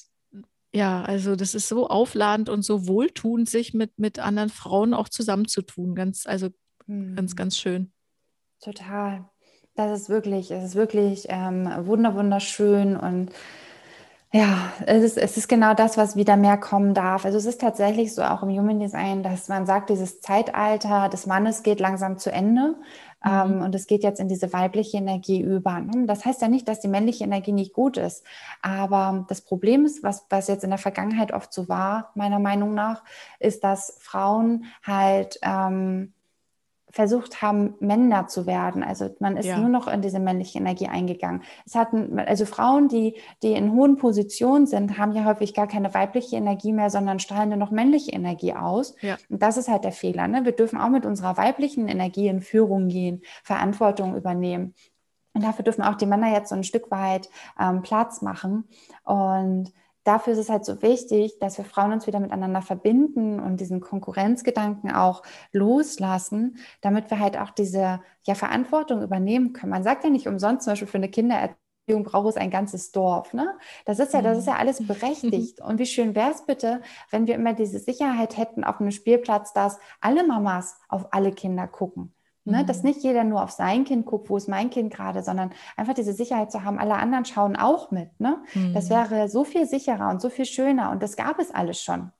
ja, 0.72 1.02
also 1.02 1.36
das 1.36 1.54
ist 1.54 1.68
so 1.68 1.88
aufladend 1.88 2.48
und 2.48 2.62
so 2.62 2.88
wohltuend, 2.88 3.48
sich 3.48 3.74
mit, 3.74 3.98
mit 3.98 4.18
anderen 4.18 4.48
Frauen 4.48 4.92
auch 4.92 5.08
zusammenzutun. 5.08 5.94
Ganz, 5.94 6.26
also 6.26 6.48
mhm. 6.86 7.14
ganz, 7.14 7.36
ganz 7.36 7.56
schön. 7.56 7.92
Total. 8.60 9.28
Das 9.76 10.00
ist 10.00 10.08
wirklich, 10.08 10.50
es 10.50 10.64
ist 10.64 10.74
wirklich 10.74 11.26
ähm, 11.28 11.68
wunder, 11.86 12.14
wunderschön 12.14 12.96
und 12.96 13.30
ja, 14.32 14.72
es 14.84 15.04
ist, 15.04 15.16
es 15.16 15.36
ist 15.36 15.48
genau 15.48 15.74
das, 15.74 15.96
was 15.96 16.16
wieder 16.16 16.36
mehr 16.36 16.56
kommen 16.56 16.92
darf. 16.92 17.24
Also 17.24 17.38
es 17.38 17.46
ist 17.46 17.60
tatsächlich 17.60 18.12
so 18.12 18.22
auch 18.22 18.42
im 18.42 18.48
Human 18.48 18.80
Design, 18.80 19.22
dass 19.22 19.48
man 19.48 19.64
sagt, 19.64 19.90
dieses 19.90 20.20
Zeitalter 20.20 21.08
des 21.08 21.26
Mannes 21.26 21.62
geht 21.62 21.78
langsam 21.78 22.18
zu 22.18 22.32
Ende. 22.32 22.74
Ähm, 23.24 23.56
mhm. 23.56 23.62
und 23.62 23.74
es 23.74 23.86
geht 23.86 24.02
jetzt 24.02 24.20
in 24.20 24.28
diese 24.28 24.52
weibliche 24.52 24.98
Energie 24.98 25.40
über. 25.40 25.82
Das 26.06 26.24
heißt 26.24 26.42
ja 26.42 26.48
nicht, 26.48 26.68
dass 26.68 26.80
die 26.80 26.88
männliche 26.88 27.24
Energie 27.24 27.52
nicht 27.52 27.72
gut 27.72 27.96
ist. 27.96 28.24
Aber 28.62 29.24
das 29.28 29.40
Problem 29.40 29.86
ist, 29.86 30.02
was, 30.02 30.26
was 30.28 30.48
jetzt 30.48 30.64
in 30.64 30.70
der 30.70 30.78
Vergangenheit 30.78 31.32
oft 31.32 31.52
so 31.52 31.68
war, 31.68 32.10
meiner 32.14 32.38
Meinung 32.38 32.74
nach, 32.74 33.02
ist, 33.38 33.64
dass 33.64 33.96
Frauen 34.00 34.66
halt 34.82 35.38
ähm, 35.42 36.12
versucht 36.94 37.42
haben, 37.42 37.74
Männer 37.80 38.28
zu 38.28 38.46
werden. 38.46 38.84
Also 38.84 39.10
man 39.18 39.36
ist 39.36 39.46
ja. 39.46 39.58
nur 39.58 39.68
noch 39.68 39.88
in 39.88 40.00
diese 40.00 40.20
männliche 40.20 40.58
Energie 40.58 40.86
eingegangen. 40.86 41.42
Es 41.66 41.74
hatten, 41.74 42.20
also 42.20 42.46
Frauen, 42.46 42.86
die, 42.86 43.16
die 43.42 43.50
in 43.50 43.72
hohen 43.72 43.96
Positionen 43.96 44.68
sind, 44.68 44.96
haben 44.96 45.10
ja 45.10 45.24
häufig 45.24 45.54
gar 45.54 45.66
keine 45.66 45.92
weibliche 45.92 46.36
Energie 46.36 46.72
mehr, 46.72 46.90
sondern 46.90 47.18
strahlen 47.18 47.48
nur 47.48 47.58
noch 47.58 47.72
männliche 47.72 48.12
Energie 48.12 48.54
aus. 48.54 48.94
Ja. 49.00 49.16
Und 49.28 49.42
das 49.42 49.56
ist 49.56 49.68
halt 49.68 49.82
der 49.82 49.90
Fehler. 49.90 50.28
Ne? 50.28 50.44
Wir 50.44 50.52
dürfen 50.52 50.78
auch 50.78 50.88
mit 50.88 51.04
unserer 51.04 51.36
weiblichen 51.36 51.88
Energie 51.88 52.28
in 52.28 52.40
Führung 52.40 52.86
gehen, 52.86 53.22
Verantwortung 53.42 54.16
übernehmen. 54.16 54.74
Und 55.32 55.42
dafür 55.42 55.64
dürfen 55.64 55.82
auch 55.82 55.96
die 55.96 56.06
Männer 56.06 56.32
jetzt 56.32 56.50
so 56.50 56.54
ein 56.54 56.62
Stück 56.62 56.92
weit 56.92 57.28
ähm, 57.60 57.82
Platz 57.82 58.22
machen. 58.22 58.68
Und 59.02 59.72
dafür 60.04 60.34
ist 60.34 60.38
es 60.38 60.50
halt 60.50 60.64
so 60.64 60.82
wichtig, 60.82 61.38
dass 61.40 61.58
wir 61.58 61.64
Frauen 61.64 61.92
uns 61.92 62.06
wieder 62.06 62.20
miteinander 62.20 62.62
verbinden 62.62 63.40
und 63.40 63.60
diesen 63.60 63.80
Konkurrenzgedanken 63.80 64.92
auch 64.92 65.22
loslassen, 65.52 66.58
damit 66.80 67.10
wir 67.10 67.18
halt 67.18 67.38
auch 67.38 67.50
diese 67.50 68.00
ja, 68.24 68.34
Verantwortung 68.34 69.02
übernehmen 69.02 69.52
können. 69.52 69.70
Man 69.70 69.82
sagt 69.82 70.04
ja 70.04 70.10
nicht 70.10 70.28
umsonst 70.28 70.64
zum 70.64 70.72
Beispiel 70.72 70.88
für 70.88 70.98
eine 70.98 71.10
Kindererziehung 71.10 71.58
braucht 72.04 72.28
es 72.28 72.36
ein 72.36 72.50
ganzes 72.50 72.92
Dorf. 72.92 73.34
Ne? 73.34 73.58
Das 73.84 73.98
ist 73.98 74.14
ja, 74.14 74.22
das 74.22 74.38
ist 74.38 74.46
ja 74.46 74.56
alles 74.56 74.80
mhm. 74.80 74.86
berechtigt. 74.86 75.60
Und 75.64 75.78
wie 75.78 75.86
schön 75.86 76.14
wäre 76.14 76.30
es 76.30 76.44
bitte, 76.44 76.82
wenn 77.10 77.26
wir 77.26 77.34
immer 77.34 77.54
diese 77.54 77.78
Sicherheit 77.78 78.36
hätten 78.36 78.64
auf 78.64 78.80
einem 78.80 78.90
Spielplatz, 78.90 79.52
dass 79.52 79.78
alle 80.00 80.26
Mamas 80.26 80.78
auf 80.88 81.12
alle 81.12 81.32
Kinder 81.32 81.66
gucken. 81.66 82.14
Ne, 82.46 82.62
mhm. 82.62 82.66
Dass 82.66 82.82
nicht 82.82 83.02
jeder 83.02 83.24
nur 83.24 83.42
auf 83.42 83.50
sein 83.50 83.84
Kind 83.84 84.04
guckt, 84.04 84.28
wo 84.28 84.36
ist 84.36 84.48
mein 84.48 84.68
Kind 84.68 84.92
gerade, 84.92 85.22
sondern 85.22 85.50
einfach 85.76 85.94
diese 85.94 86.12
Sicherheit 86.12 86.52
zu 86.52 86.62
haben, 86.62 86.78
alle 86.78 86.96
anderen 86.96 87.24
schauen 87.24 87.56
auch 87.56 87.90
mit. 87.90 88.20
Ne? 88.20 88.42
Mhm. 88.54 88.74
Das 88.74 88.90
wäre 88.90 89.28
so 89.28 89.44
viel 89.44 89.66
sicherer 89.66 90.10
und 90.10 90.20
so 90.20 90.28
viel 90.28 90.44
schöner 90.44 90.90
und 90.90 91.02
das 91.02 91.16
gab 91.16 91.38
es 91.38 91.54
alles 91.54 91.80
schon 91.80 92.12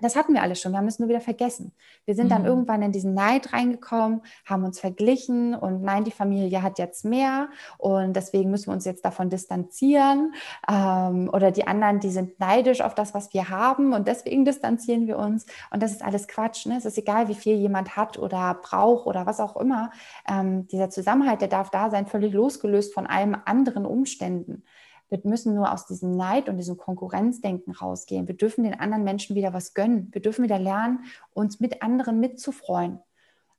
das 0.00 0.14
hatten 0.14 0.34
wir 0.34 0.42
alles 0.42 0.60
schon, 0.60 0.72
wir 0.72 0.78
haben 0.78 0.88
es 0.88 0.98
nur 0.98 1.08
wieder 1.08 1.20
vergessen. 1.20 1.72
Wir 2.04 2.14
sind 2.14 2.26
mhm. 2.26 2.30
dann 2.30 2.44
irgendwann 2.44 2.82
in 2.82 2.92
diesen 2.92 3.14
Neid 3.14 3.52
reingekommen, 3.52 4.22
haben 4.44 4.64
uns 4.64 4.78
verglichen 4.78 5.54
und 5.54 5.82
nein, 5.82 6.04
die 6.04 6.10
Familie 6.10 6.62
hat 6.62 6.78
jetzt 6.78 7.04
mehr 7.04 7.48
und 7.78 8.14
deswegen 8.14 8.50
müssen 8.50 8.66
wir 8.66 8.74
uns 8.74 8.84
jetzt 8.84 9.04
davon 9.04 9.30
distanzieren. 9.30 10.34
Ähm, 10.70 11.30
oder 11.32 11.50
die 11.50 11.66
anderen, 11.66 12.00
die 12.00 12.10
sind 12.10 12.38
neidisch 12.38 12.82
auf 12.82 12.94
das, 12.94 13.14
was 13.14 13.32
wir 13.32 13.48
haben 13.48 13.94
und 13.94 14.06
deswegen 14.06 14.44
distanzieren 14.44 15.06
wir 15.06 15.18
uns. 15.18 15.46
Und 15.70 15.82
das 15.82 15.92
ist 15.92 16.04
alles 16.04 16.28
Quatsch. 16.28 16.66
Ne? 16.66 16.76
Es 16.76 16.84
ist 16.84 16.98
egal, 16.98 17.28
wie 17.28 17.34
viel 17.34 17.56
jemand 17.56 17.96
hat 17.96 18.18
oder 18.18 18.54
braucht 18.54 19.06
oder 19.06 19.24
was 19.24 19.40
auch 19.40 19.56
immer. 19.56 19.90
Ähm, 20.28 20.66
dieser 20.68 20.90
Zusammenhalt, 20.90 21.40
der 21.40 21.48
darf 21.48 21.70
da 21.70 21.90
sein, 21.90 22.06
völlig 22.06 22.34
losgelöst 22.34 22.92
von 22.92 23.06
allen 23.06 23.34
anderen 23.34 23.86
Umständen. 23.86 24.62
Wir 25.08 25.20
müssen 25.24 25.54
nur 25.54 25.72
aus 25.72 25.86
diesem 25.86 26.16
Neid 26.16 26.48
und 26.48 26.56
diesem 26.56 26.76
Konkurrenzdenken 26.76 27.72
rausgehen. 27.72 28.26
Wir 28.26 28.36
dürfen 28.36 28.64
den 28.64 28.74
anderen 28.74 29.04
Menschen 29.04 29.36
wieder 29.36 29.52
was 29.52 29.74
gönnen. 29.74 30.08
Wir 30.12 30.20
dürfen 30.20 30.42
wieder 30.42 30.58
lernen, 30.58 31.04
uns 31.32 31.60
mit 31.60 31.82
anderen 31.82 32.18
mitzufreuen. 32.18 32.98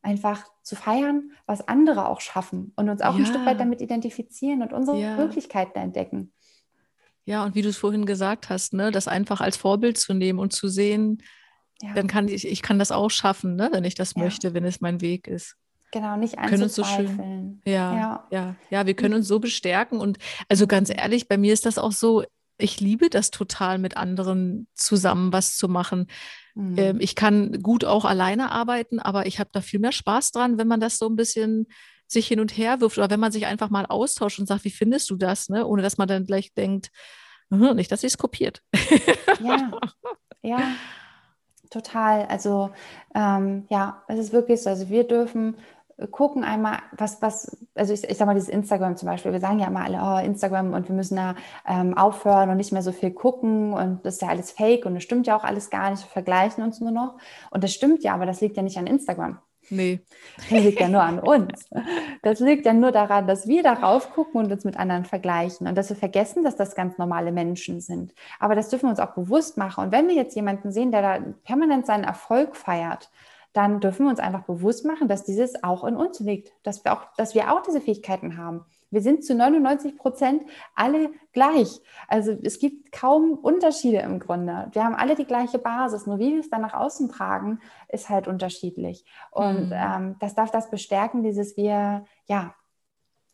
Einfach 0.01 0.45
zu 0.61 0.75
feiern, 0.75 1.31
was 1.45 1.67
andere 1.67 2.07
auch 2.07 2.21
schaffen 2.21 2.73
und 2.75 2.89
uns 2.89 3.01
auch 3.01 3.13
ja. 3.13 3.19
ein 3.19 3.25
Stück 3.25 3.45
weit 3.45 3.59
damit 3.59 3.81
identifizieren 3.81 4.61
und 4.61 4.73
unsere 4.73 4.99
ja. 4.99 5.15
Möglichkeiten 5.15 5.79
entdecken. 5.79 6.33
Ja, 7.25 7.43
und 7.43 7.55
wie 7.55 7.61
du 7.61 7.69
es 7.69 7.77
vorhin 7.77 8.05
gesagt 8.05 8.49
hast, 8.49 8.73
ne, 8.73 8.91
das 8.91 9.07
einfach 9.07 9.41
als 9.41 9.57
Vorbild 9.57 9.97
zu 9.97 10.13
nehmen 10.13 10.39
und 10.39 10.53
zu 10.53 10.67
sehen, 10.69 11.23
ja. 11.81 11.93
dann 11.93 12.07
kann 12.07 12.27
ich, 12.27 12.47
ich 12.47 12.61
kann 12.61 12.79
das 12.79 12.91
auch 12.91 13.09
schaffen, 13.09 13.55
ne, 13.55 13.69
wenn 13.71 13.83
ich 13.83 13.95
das 13.95 14.15
möchte, 14.15 14.53
wenn 14.53 14.63
es 14.63 14.79
mein 14.79 15.01
Weg 15.01 15.27
ist. 15.27 15.57
Genau, 15.91 16.17
nicht 16.17 16.37
anzuzweifeln. 16.37 16.69
So 16.69 16.83
schön, 16.83 17.61
ja, 17.65 17.95
ja, 17.95 18.27
ja, 18.31 18.55
ja, 18.69 18.85
wir 18.85 18.93
können 18.93 19.13
uns 19.13 19.27
so 19.27 19.39
bestärken. 19.39 19.99
Und 19.99 20.17
also 20.49 20.67
ganz 20.67 20.89
ehrlich, 20.89 21.27
bei 21.27 21.37
mir 21.37 21.53
ist 21.53 21.65
das 21.65 21.77
auch 21.77 21.91
so, 21.91 22.23
ich 22.57 22.79
liebe 22.79 23.09
das 23.09 23.31
total, 23.31 23.77
mit 23.77 23.97
anderen 23.97 24.67
zusammen 24.73 25.31
was 25.31 25.57
zu 25.57 25.67
machen. 25.67 26.07
Mhm. 26.55 26.77
Ähm, 26.77 26.97
ich 26.99 27.15
kann 27.15 27.61
gut 27.61 27.85
auch 27.85 28.03
alleine 28.03 28.51
arbeiten, 28.51 28.99
aber 28.99 29.27
ich 29.27 29.39
habe 29.39 29.49
da 29.53 29.61
viel 29.61 29.79
mehr 29.79 29.91
Spaß 29.91 30.31
dran, 30.31 30.57
wenn 30.57 30.67
man 30.67 30.79
das 30.79 30.97
so 30.97 31.07
ein 31.07 31.15
bisschen 31.15 31.67
sich 32.07 32.27
hin 32.27 32.39
und 32.39 32.57
her 32.57 32.79
wirft 32.79 32.97
oder 32.97 33.09
wenn 33.09 33.19
man 33.19 33.31
sich 33.31 33.45
einfach 33.45 33.69
mal 33.69 33.85
austauscht 33.85 34.39
und 34.39 34.47
sagt, 34.47 34.63
wie 34.63 34.71
findest 34.71 35.09
du 35.09 35.17
das, 35.17 35.49
ne? 35.49 35.65
ohne 35.67 35.81
dass 35.81 35.97
man 35.97 36.07
dann 36.07 36.25
gleich 36.25 36.53
denkt, 36.53 36.89
nicht, 37.49 37.91
dass 37.91 38.01
sie 38.01 38.07
es 38.07 38.17
kopiert. 38.17 38.61
Ja, 39.39 39.71
ja, 40.41 40.71
total. 41.69 42.25
Also 42.25 42.71
ähm, 43.13 43.65
ja, 43.69 44.03
es 44.07 44.19
ist 44.19 44.33
wirklich 44.33 44.61
so. 44.61 44.69
Also 44.69 44.89
wir 44.89 45.03
dürfen 45.03 45.55
gucken 46.11 46.43
einmal, 46.43 46.77
was, 46.91 47.21
was, 47.21 47.57
also 47.73 47.93
ich, 47.93 48.03
ich 48.03 48.17
sag 48.17 48.27
mal, 48.27 48.35
dieses 48.35 48.49
Instagram 48.49 48.97
zum 48.97 49.07
Beispiel, 49.07 49.31
wir 49.31 49.39
sagen 49.39 49.59
ja 49.59 49.67
immer 49.67 49.83
alle, 49.83 49.99
oh, 50.01 50.25
Instagram 50.25 50.73
und 50.73 50.87
wir 50.87 50.95
müssen 50.95 51.15
da 51.15 51.35
ähm, 51.67 51.97
aufhören 51.97 52.49
und 52.49 52.57
nicht 52.57 52.71
mehr 52.71 52.83
so 52.83 52.91
viel 52.91 53.11
gucken 53.11 53.73
und 53.73 54.05
das 54.05 54.15
ist 54.15 54.21
ja 54.21 54.27
alles 54.27 54.51
fake 54.51 54.85
und 54.85 54.93
das 54.93 55.03
stimmt 55.03 55.25
ja 55.25 55.35
auch 55.35 55.43
alles 55.43 55.69
gar 55.71 55.89
nicht, 55.89 56.03
wir 56.03 56.09
vergleichen 56.09 56.63
uns 56.63 56.79
nur 56.79 56.91
noch. 56.91 57.17
Und 57.49 57.63
das 57.63 57.73
stimmt 57.73 58.03
ja, 58.03 58.13
aber 58.13 58.27
das 58.27 58.41
liegt 58.41 58.57
ja 58.57 58.63
nicht 58.63 58.77
an 58.77 58.85
Instagram. 58.85 59.39
Nee. 59.69 59.99
Das 60.37 60.63
liegt 60.63 60.79
ja 60.79 60.87
nur 60.87 61.01
an 61.01 61.19
uns. 61.19 61.69
Das 62.21 62.39
liegt 62.39 62.65
ja 62.65 62.73
nur 62.73 62.91
daran, 62.91 63.27
dass 63.27 63.47
wir 63.47 63.63
darauf 63.63 64.13
gucken 64.13 64.41
und 64.41 64.51
uns 64.51 64.63
mit 64.63 64.77
anderen 64.77 65.03
vergleichen 65.03 65.67
und 65.67 65.75
dass 65.75 65.89
wir 65.89 65.97
vergessen, 65.97 66.43
dass 66.43 66.55
das 66.55 66.75
ganz 66.75 66.97
normale 66.97 67.31
Menschen 67.31 67.81
sind. 67.81 68.13
Aber 68.39 68.55
das 68.55 68.69
dürfen 68.69 68.85
wir 68.85 68.91
uns 68.91 68.99
auch 68.99 69.13
bewusst 69.13 69.57
machen. 69.57 69.85
Und 69.85 69.91
wenn 69.91 70.07
wir 70.07 70.15
jetzt 70.15 70.35
jemanden 70.35 70.71
sehen, 70.71 70.91
der 70.91 71.01
da 71.01 71.19
permanent 71.43 71.85
seinen 71.85 72.03
Erfolg 72.03 72.55
feiert, 72.55 73.09
dann 73.57 73.79
dürfen 73.79 74.05
wir 74.05 74.11
uns 74.11 74.19
einfach 74.19 74.43
bewusst 74.43 74.85
machen, 74.85 75.07
dass 75.07 75.23
dieses 75.25 75.63
auch 75.63 75.83
in 75.83 75.95
uns 75.95 76.19
liegt, 76.19 76.53
dass 76.61 76.85
wir 76.85 76.93
auch, 76.93 77.07
dass 77.17 77.33
wir 77.33 77.51
auch 77.51 77.63
diese 77.63 77.81
Fähigkeiten 77.81 78.37
haben. 78.37 78.65
Wir 78.91 79.01
sind 79.01 79.25
zu 79.25 79.33
99 79.33 79.97
Prozent 79.97 80.43
alle 80.75 81.09
gleich. 81.33 81.81
Also 82.07 82.37
es 82.43 82.59
gibt 82.59 82.91
kaum 82.91 83.33
Unterschiede 83.33 83.97
im 83.97 84.19
Grunde. 84.19 84.69
Wir 84.73 84.83
haben 84.83 84.93
alle 84.93 85.15
die 85.15 85.25
gleiche 85.25 85.57
Basis, 85.57 86.05
nur 86.05 86.19
wie 86.19 86.33
wir 86.33 86.39
es 86.39 86.51
dann 86.51 86.61
nach 86.61 86.75
außen 86.75 87.09
tragen, 87.09 87.59
ist 87.89 88.09
halt 88.09 88.27
unterschiedlich. 88.27 89.03
Und 89.31 89.69
mhm. 89.69 89.73
ähm, 89.73 90.15
das 90.19 90.35
darf 90.35 90.51
das 90.51 90.69
bestärken, 90.69 91.23
dieses 91.23 91.57
wir, 91.57 92.05
ja, 92.27 92.53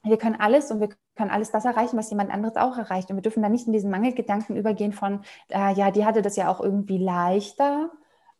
wir 0.03 0.17
können 0.17 0.39
alles 0.39 0.71
und 0.71 0.79
wir 0.79 0.89
können 1.15 1.31
alles 1.31 1.51
das 1.51 1.65
erreichen, 1.65 1.97
was 1.97 2.09
jemand 2.09 2.31
anderes 2.31 2.55
auch 2.55 2.77
erreicht. 2.77 3.09
Und 3.09 3.17
wir 3.17 3.21
dürfen 3.21 3.43
da 3.43 3.49
nicht 3.49 3.67
in 3.67 3.73
diesen 3.73 3.91
Mangelgedanken 3.91 4.55
übergehen 4.55 4.93
von, 4.93 5.21
äh, 5.49 5.73
ja, 5.73 5.91
die 5.91 6.05
hatte 6.05 6.21
das 6.21 6.37
ja 6.37 6.49
auch 6.49 6.61
irgendwie 6.61 6.97
leichter 6.97 7.91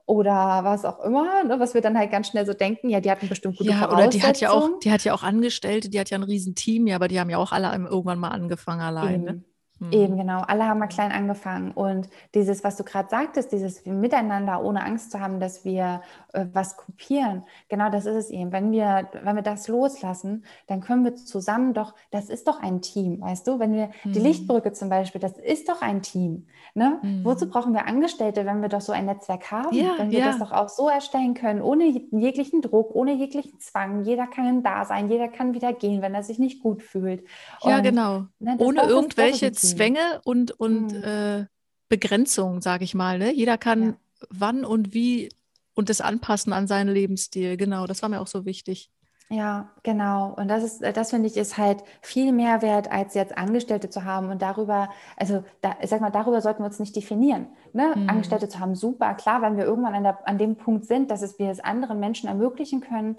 oder 0.06 0.64
was 0.64 0.84
auch 0.86 1.00
immer, 1.00 1.44
ne, 1.44 1.60
was 1.60 1.74
wir 1.74 1.82
dann 1.82 1.98
halt 1.98 2.12
ganz 2.12 2.28
schnell 2.28 2.46
so 2.46 2.54
denken, 2.54 2.90
ja, 2.90 3.00
die 3.00 3.10
hatten 3.10 3.30
bestimmt 3.30 3.58
gute 3.58 3.70
ja, 3.70 3.92
oder 3.92 4.08
die 4.08 4.22
hat 4.22 4.40
ja 4.42 4.52
auch, 4.52 4.80
die 4.80 4.92
hat 4.92 5.04
ja 5.04 5.14
auch 5.14 5.24
Angestellte, 5.24 5.90
die 5.90 6.00
hat 6.00 6.10
ja 6.10 6.18
ein 6.18 6.24
Riesenteam, 6.24 6.88
ja, 6.88 6.96
aber 6.96 7.08
die 7.08 7.20
haben 7.20 7.30
ja 7.30 7.38
auch 7.38 7.52
alle 7.52 7.74
irgendwann 7.74 8.20
mal 8.20 8.30
angefangen 8.30 8.82
alleine. 8.82 9.34
Mhm. 9.34 9.46
Eben, 9.92 10.18
genau. 10.18 10.42
Alle 10.42 10.66
haben 10.68 10.80
mal 10.80 10.88
klein 10.88 11.12
angefangen. 11.12 11.72
Und 11.72 12.10
dieses, 12.34 12.64
was 12.64 12.78
du 12.78 12.84
gerade 12.84 13.10
sagtest, 13.10 13.52
dieses 13.52 13.86
Miteinander, 13.86 14.64
ohne 14.64 14.84
Angst 14.84 15.12
zu 15.12 15.20
haben, 15.20 15.40
dass 15.40 15.66
wir 15.66 16.02
äh, 16.34 16.46
was 16.54 16.78
kopieren, 16.78 17.44
genau 17.70 17.90
das 17.90 18.06
ist 18.06 18.16
es 18.16 18.30
eben. 18.30 18.52
Wenn 18.52 18.72
wir, 18.72 19.10
wenn 19.24 19.36
wir 19.36 19.44
das 19.44 19.68
loslassen, 19.68 20.46
dann 20.68 20.82
können 20.82 21.04
wir 21.04 21.16
zusammen 21.16 21.74
doch, 21.74 21.94
das 22.12 22.30
ist 22.30 22.48
doch 22.48 22.62
ein 22.62 22.82
Team, 22.82 23.22
weißt 23.22 23.48
du? 23.48 23.60
Wenn 23.60 23.74
wir 23.74 23.90
mhm. 24.04 24.14
die 24.14 24.20
Lichtbrücke 24.20 24.74
zum 24.74 24.90
Beispiel, 24.90 25.22
das 25.22 25.38
ist 25.38 25.70
doch 25.70 25.82
ein 25.82 26.02
Team. 26.02 26.48
Ne? 26.76 27.00
Mhm. 27.04 27.24
Wozu 27.24 27.48
brauchen 27.50 27.74
wir 27.74 27.86
Angestellte, 27.86 28.46
wenn 28.46 28.62
wir 28.62 28.70
doch 28.70 28.82
so 28.82 28.92
ein 28.92 29.06
Netzwerk 29.06 29.52
haben? 29.52 29.76
Ja, 29.76 29.94
wenn 29.98 30.12
wir 30.12 30.20
ja. 30.20 30.26
das 30.28 30.40
doch 30.40 30.52
auch 30.52 30.70
so 30.70 30.90
erstellen 30.90 31.36
können, 31.36 31.62
ohne 31.62 31.86
jeglichen 31.86 32.62
Druck, 32.62 32.96
ohne 32.96 33.14
jeglichen 33.14 33.60
Zwang. 33.60 34.04
Jeder 34.04 34.28
kann 34.28 34.64
da 34.64 34.86
sein, 34.86 35.10
jeder 35.10 35.28
kann 35.28 35.54
wieder 35.54 35.74
gehen, 35.74 36.02
wenn 36.02 36.16
er 36.16 36.24
sich 36.24 36.40
nicht 36.40 36.64
gut 36.64 36.82
fühlt. 36.82 37.22
Und, 37.62 37.70
ja, 37.70 37.80
genau. 37.80 38.24
Ne, 38.40 38.56
ohne 38.58 38.82
irgendwelche 38.84 39.52
Zwänge 39.76 40.22
und, 40.24 40.52
und 40.52 40.94
mhm. 40.94 41.04
äh, 41.04 41.46
Begrenzungen, 41.90 42.62
sage 42.62 42.84
ich 42.84 42.96
mal. 42.96 43.20
Ne? 43.20 43.34
Jeder 43.34 43.58
kann 43.58 43.84
ja. 43.84 43.94
wann 44.30 44.66
und 44.66 44.94
wie 44.94 45.30
und 45.76 45.90
das 45.90 46.02
anpassen 46.02 46.54
an 46.54 46.68
seinen 46.68 46.94
Lebensstil. 46.94 47.58
Genau, 47.58 47.88
das 47.88 48.02
war 48.02 48.10
mir 48.10 48.22
auch 48.22 48.28
so 48.28 48.46
wichtig. 48.46 48.92
Ja, 49.30 49.72
genau. 49.82 50.34
Und 50.36 50.48
das 50.48 50.64
ist, 50.64 50.82
das 50.96 51.10
finde 51.10 51.28
ich, 51.28 51.38
ist 51.38 51.58
halt 51.58 51.84
viel 52.02 52.32
mehr 52.32 52.62
wert, 52.62 52.92
als 52.92 53.16
jetzt 53.16 53.36
Angestellte 53.36 53.90
zu 53.90 54.04
haben. 54.04 54.30
Und 54.30 54.42
darüber, 54.42 54.90
also 55.18 55.44
da, 55.62 55.76
ich 55.82 55.90
sag 55.90 56.02
mal, 56.02 56.12
darüber 56.12 56.42
sollten 56.42 56.62
wir 56.62 56.68
uns 56.68 56.80
nicht 56.80 56.96
definieren. 56.96 57.48
Ne? 57.72 57.94
Mhm. 57.96 58.10
Angestellte 58.10 58.48
zu 58.48 58.60
haben, 58.60 58.76
super, 58.76 59.16
klar, 59.16 59.42
wenn 59.42 59.58
wir 59.58 59.66
irgendwann 59.66 59.96
an, 59.96 60.04
der, 60.04 60.28
an 60.28 60.38
dem 60.38 60.56
Punkt 60.56 60.86
sind, 60.86 61.10
dass 61.10 61.24
es 61.24 61.40
wir 61.40 61.50
es 61.50 61.60
anderen 61.60 62.00
Menschen 62.00 62.28
ermöglichen 62.28 62.82
können, 62.82 63.18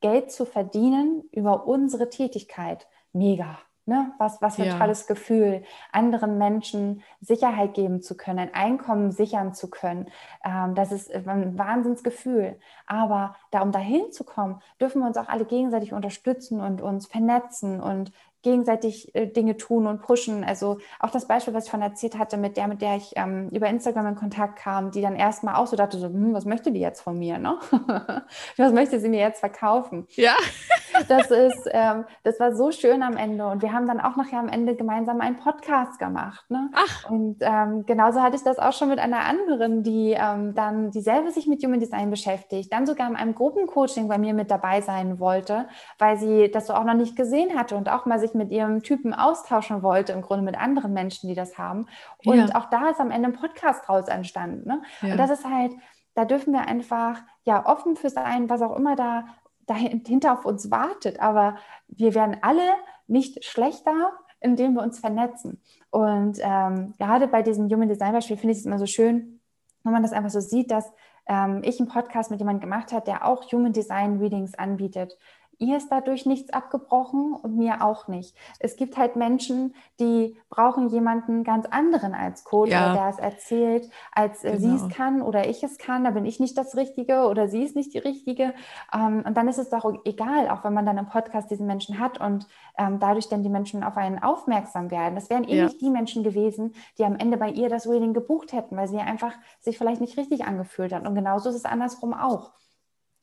Geld 0.00 0.32
zu 0.32 0.46
verdienen 0.46 1.22
über 1.30 1.66
unsere 1.66 2.10
Tätigkeit. 2.10 2.88
Mega. 3.12 3.58
Ne? 3.88 4.12
Was, 4.18 4.42
was 4.42 4.56
für 4.56 4.62
ein 4.62 4.68
ja. 4.70 4.78
tolles 4.78 5.06
Gefühl, 5.06 5.62
anderen 5.92 6.38
Menschen 6.38 7.04
Sicherheit 7.20 7.74
geben 7.74 8.02
zu 8.02 8.16
können, 8.16 8.40
ein 8.40 8.52
Einkommen 8.52 9.12
sichern 9.12 9.54
zu 9.54 9.70
können. 9.70 10.08
Ähm, 10.44 10.74
das 10.74 10.90
ist 10.90 11.12
ein 11.14 11.56
Wahnsinnsgefühl. 11.56 12.58
Aber 12.86 13.36
da, 13.52 13.62
um 13.62 13.70
dahin 13.70 14.10
zu 14.10 14.24
kommen, 14.24 14.60
dürfen 14.80 15.02
wir 15.02 15.06
uns 15.06 15.16
auch 15.16 15.28
alle 15.28 15.44
gegenseitig 15.44 15.92
unterstützen 15.92 16.60
und 16.60 16.82
uns 16.82 17.06
vernetzen 17.06 17.80
und 17.80 18.10
gegenseitig 18.46 19.12
äh, 19.16 19.26
Dinge 19.26 19.56
tun 19.56 19.88
und 19.88 20.00
pushen. 20.02 20.44
Also 20.44 20.78
auch 21.00 21.10
das 21.10 21.26
Beispiel, 21.26 21.52
was 21.52 21.64
ich 21.64 21.70
von 21.70 21.82
erzählt 21.82 22.16
hatte, 22.16 22.36
mit 22.36 22.56
der, 22.56 22.68
mit 22.68 22.80
der 22.80 22.96
ich 22.96 23.12
ähm, 23.16 23.48
über 23.50 23.66
Instagram 23.66 24.06
in 24.06 24.14
Kontakt 24.14 24.56
kam, 24.56 24.92
die 24.92 25.02
dann 25.02 25.16
erstmal 25.16 25.56
auch 25.56 25.66
so 25.66 25.74
dachte, 25.74 25.98
so, 25.98 26.06
hm, 26.06 26.32
was 26.32 26.44
möchte 26.44 26.70
die 26.70 26.78
jetzt 26.78 27.00
von 27.00 27.18
mir? 27.18 27.38
Ne? 27.38 27.58
was 28.56 28.72
möchte 28.72 29.00
sie 29.00 29.08
mir 29.08 29.18
jetzt 29.18 29.40
verkaufen? 29.40 30.06
Ja. 30.10 30.36
das 31.08 31.32
ist, 31.32 31.68
ähm, 31.72 32.04
das 32.22 32.38
war 32.38 32.54
so 32.54 32.70
schön 32.70 33.02
am 33.02 33.16
Ende. 33.16 33.48
Und 33.48 33.62
wir 33.62 33.72
haben 33.72 33.88
dann 33.88 34.00
auch 34.00 34.14
nachher 34.14 34.38
am 34.38 34.48
Ende 34.48 34.76
gemeinsam 34.76 35.20
einen 35.20 35.38
Podcast 35.38 35.98
gemacht. 35.98 36.48
Ne? 36.48 36.70
Ach. 36.72 37.10
Und 37.10 37.38
ähm, 37.40 37.84
genauso 37.84 38.22
hatte 38.22 38.36
ich 38.36 38.44
das 38.44 38.60
auch 38.60 38.72
schon 38.72 38.90
mit 38.90 39.00
einer 39.00 39.24
anderen, 39.24 39.82
die 39.82 40.16
ähm, 40.16 40.54
dann 40.54 40.92
dieselbe 40.92 41.32
sich 41.32 41.48
mit 41.48 41.64
Human 41.64 41.80
Design 41.80 42.10
beschäftigt, 42.10 42.72
dann 42.72 42.86
sogar 42.86 43.10
in 43.10 43.16
einem 43.16 43.34
Gruppencoaching 43.34 44.06
bei 44.06 44.18
mir 44.18 44.34
mit 44.34 44.52
dabei 44.52 44.82
sein 44.82 45.18
wollte, 45.18 45.66
weil 45.98 46.16
sie 46.16 46.48
das 46.48 46.68
so 46.68 46.74
auch 46.74 46.84
noch 46.84 46.94
nicht 46.94 47.16
gesehen 47.16 47.58
hatte 47.58 47.74
und 47.74 47.88
auch 47.88 48.06
mal 48.06 48.20
sich 48.20 48.34
mit 48.36 48.50
ihrem 48.50 48.82
Typen 48.82 49.14
austauschen 49.14 49.82
wollte, 49.82 50.12
im 50.12 50.22
Grunde 50.22 50.44
mit 50.44 50.58
anderen 50.58 50.92
Menschen, 50.92 51.28
die 51.28 51.34
das 51.34 51.58
haben. 51.58 51.86
Und 52.24 52.48
ja. 52.48 52.54
auch 52.54 52.70
da 52.70 52.90
ist 52.90 53.00
am 53.00 53.10
Ende 53.10 53.28
ein 53.28 53.34
Podcast 53.34 53.86
draus 53.86 54.08
entstanden. 54.08 54.68
Ne? 54.68 54.82
Ja. 55.02 55.12
Und 55.12 55.18
das 55.18 55.30
ist 55.30 55.44
halt, 55.44 55.72
da 56.14 56.24
dürfen 56.24 56.52
wir 56.52 56.66
einfach 56.66 57.22
ja 57.44 57.66
offen 57.66 57.96
für 57.96 58.10
sein, 58.10 58.48
was 58.48 58.62
auch 58.62 58.76
immer 58.76 58.96
da 58.96 59.24
dahinter 59.66 60.32
auf 60.32 60.44
uns 60.44 60.70
wartet. 60.70 61.20
Aber 61.20 61.56
wir 61.88 62.14
werden 62.14 62.36
alle 62.42 62.62
nicht 63.06 63.44
schlechter, 63.44 64.12
indem 64.40 64.74
wir 64.74 64.82
uns 64.82 64.98
vernetzen. 64.98 65.60
Und 65.90 66.38
ähm, 66.40 66.94
gerade 66.98 67.28
bei 67.28 67.42
diesem 67.42 67.68
Human 67.68 67.88
Design 67.88 68.12
Beispiel 68.12 68.36
finde 68.36 68.52
ich 68.52 68.58
es 68.58 68.66
immer 68.66 68.78
so 68.78 68.86
schön, 68.86 69.40
wenn 69.82 69.92
man 69.92 70.02
das 70.02 70.12
einfach 70.12 70.30
so 70.30 70.40
sieht, 70.40 70.70
dass 70.70 70.92
ähm, 71.26 71.62
ich 71.64 71.80
einen 71.80 71.88
Podcast 71.88 72.30
mit 72.30 72.40
jemandem 72.40 72.60
gemacht 72.60 72.92
habe, 72.92 73.04
der 73.04 73.26
auch 73.26 73.50
Human 73.52 73.72
Design 73.72 74.18
Readings 74.18 74.54
anbietet. 74.54 75.16
Ihr 75.58 75.78
ist 75.78 75.88
dadurch 75.90 76.26
nichts 76.26 76.52
abgebrochen 76.52 77.32
und 77.32 77.56
mir 77.56 77.82
auch 77.82 78.08
nicht. 78.08 78.36
Es 78.58 78.76
gibt 78.76 78.96
halt 78.96 79.16
Menschen, 79.16 79.74
die 79.98 80.36
brauchen 80.50 80.88
jemanden 80.88 81.44
ganz 81.44 81.66
anderen 81.66 82.14
als 82.14 82.44
Coach, 82.44 82.70
ja. 82.70 82.92
der 82.92 83.08
es 83.08 83.18
erzählt, 83.18 83.90
als 84.12 84.42
genau. 84.42 84.58
sie 84.58 84.74
es 84.74 84.82
genau. 84.82 84.94
kann 84.94 85.22
oder 85.22 85.48
ich 85.48 85.62
es 85.62 85.78
kann. 85.78 86.04
Da 86.04 86.10
bin 86.10 86.26
ich 86.26 86.40
nicht 86.40 86.58
das 86.58 86.76
Richtige 86.76 87.26
oder 87.26 87.48
sie 87.48 87.62
ist 87.62 87.74
nicht 87.74 87.94
die 87.94 87.98
Richtige. 87.98 88.52
Ähm, 88.92 89.22
und 89.26 89.36
dann 89.36 89.48
ist 89.48 89.58
es 89.58 89.70
doch 89.70 89.90
egal, 90.04 90.50
auch 90.50 90.62
wenn 90.62 90.74
man 90.74 90.84
dann 90.84 90.98
im 90.98 91.08
Podcast 91.08 91.50
diesen 91.50 91.66
Menschen 91.66 91.98
hat 91.98 92.20
und 92.20 92.46
ähm, 92.76 92.98
dadurch 93.00 93.28
dann 93.28 93.42
die 93.42 93.48
Menschen 93.48 93.82
auf 93.82 93.96
einen 93.96 94.22
aufmerksam 94.22 94.90
werden. 94.90 95.14
Das 95.14 95.30
wären 95.30 95.44
eh 95.44 95.56
ja. 95.56 95.64
nicht 95.64 95.80
die 95.80 95.90
Menschen 95.90 96.22
gewesen, 96.22 96.74
die 96.98 97.04
am 97.04 97.16
Ende 97.16 97.36
bei 97.38 97.48
ihr 97.48 97.68
das 97.68 97.88
Reading 97.88 98.12
gebucht 98.12 98.52
hätten, 98.52 98.76
weil 98.76 98.88
sie 98.88 98.98
einfach 98.98 99.32
sich 99.60 99.78
vielleicht 99.78 100.00
nicht 100.00 100.18
richtig 100.18 100.44
angefühlt 100.44 100.92
hat. 100.92 101.06
Und 101.06 101.14
genauso 101.14 101.48
ist 101.48 101.56
es 101.56 101.64
andersrum 101.64 102.12
auch. 102.12 102.52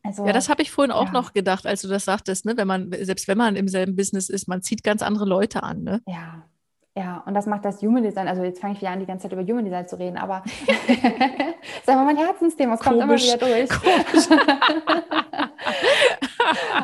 Also, 0.05 0.25
ja, 0.25 0.33
das 0.33 0.49
habe 0.49 0.61
ich 0.61 0.69
vorhin 0.69 0.91
auch 0.91 1.07
ja. 1.07 1.11
noch 1.11 1.31
gedacht, 1.31 1.65
als 1.65 1.81
du 1.81 1.87
das 1.87 2.05
sagtest, 2.05 2.45
ne? 2.45 2.57
wenn 2.57 2.67
man, 2.67 2.91
selbst 3.01 3.27
wenn 3.27 3.37
man 3.37 3.55
im 3.55 3.69
selben 3.69 3.95
Business 3.95 4.29
ist, 4.29 4.47
man 4.47 4.61
zieht 4.61 4.83
ganz 4.83 5.01
andere 5.01 5.25
Leute 5.25 5.63
an. 5.63 5.83
Ne? 5.83 6.01
Ja, 6.07 6.43
ja, 6.95 7.23
und 7.25 7.33
das 7.33 7.47
macht 7.47 7.65
das 7.65 7.81
Human 7.81 8.03
Design. 8.03 8.27
Also 8.27 8.43
jetzt 8.43 8.61
fange 8.61 8.73
ich 8.73 8.81
wieder 8.81 8.91
an, 8.91 8.99
die 8.99 9.07
ganze 9.07 9.23
Zeit 9.23 9.31
über 9.31 9.41
Human 9.41 9.65
Design 9.65 9.87
zu 9.87 9.97
reden, 9.97 10.17
aber 10.17 10.43
das 10.45 10.75
ist 11.81 11.89
einfach 11.89 12.05
mein 12.05 12.17
Herzensthema, 12.17 12.75
es 12.75 12.81
kommt 12.81 13.01
immer 13.01 13.15
wieder 13.15 13.37
durch. 13.37 13.69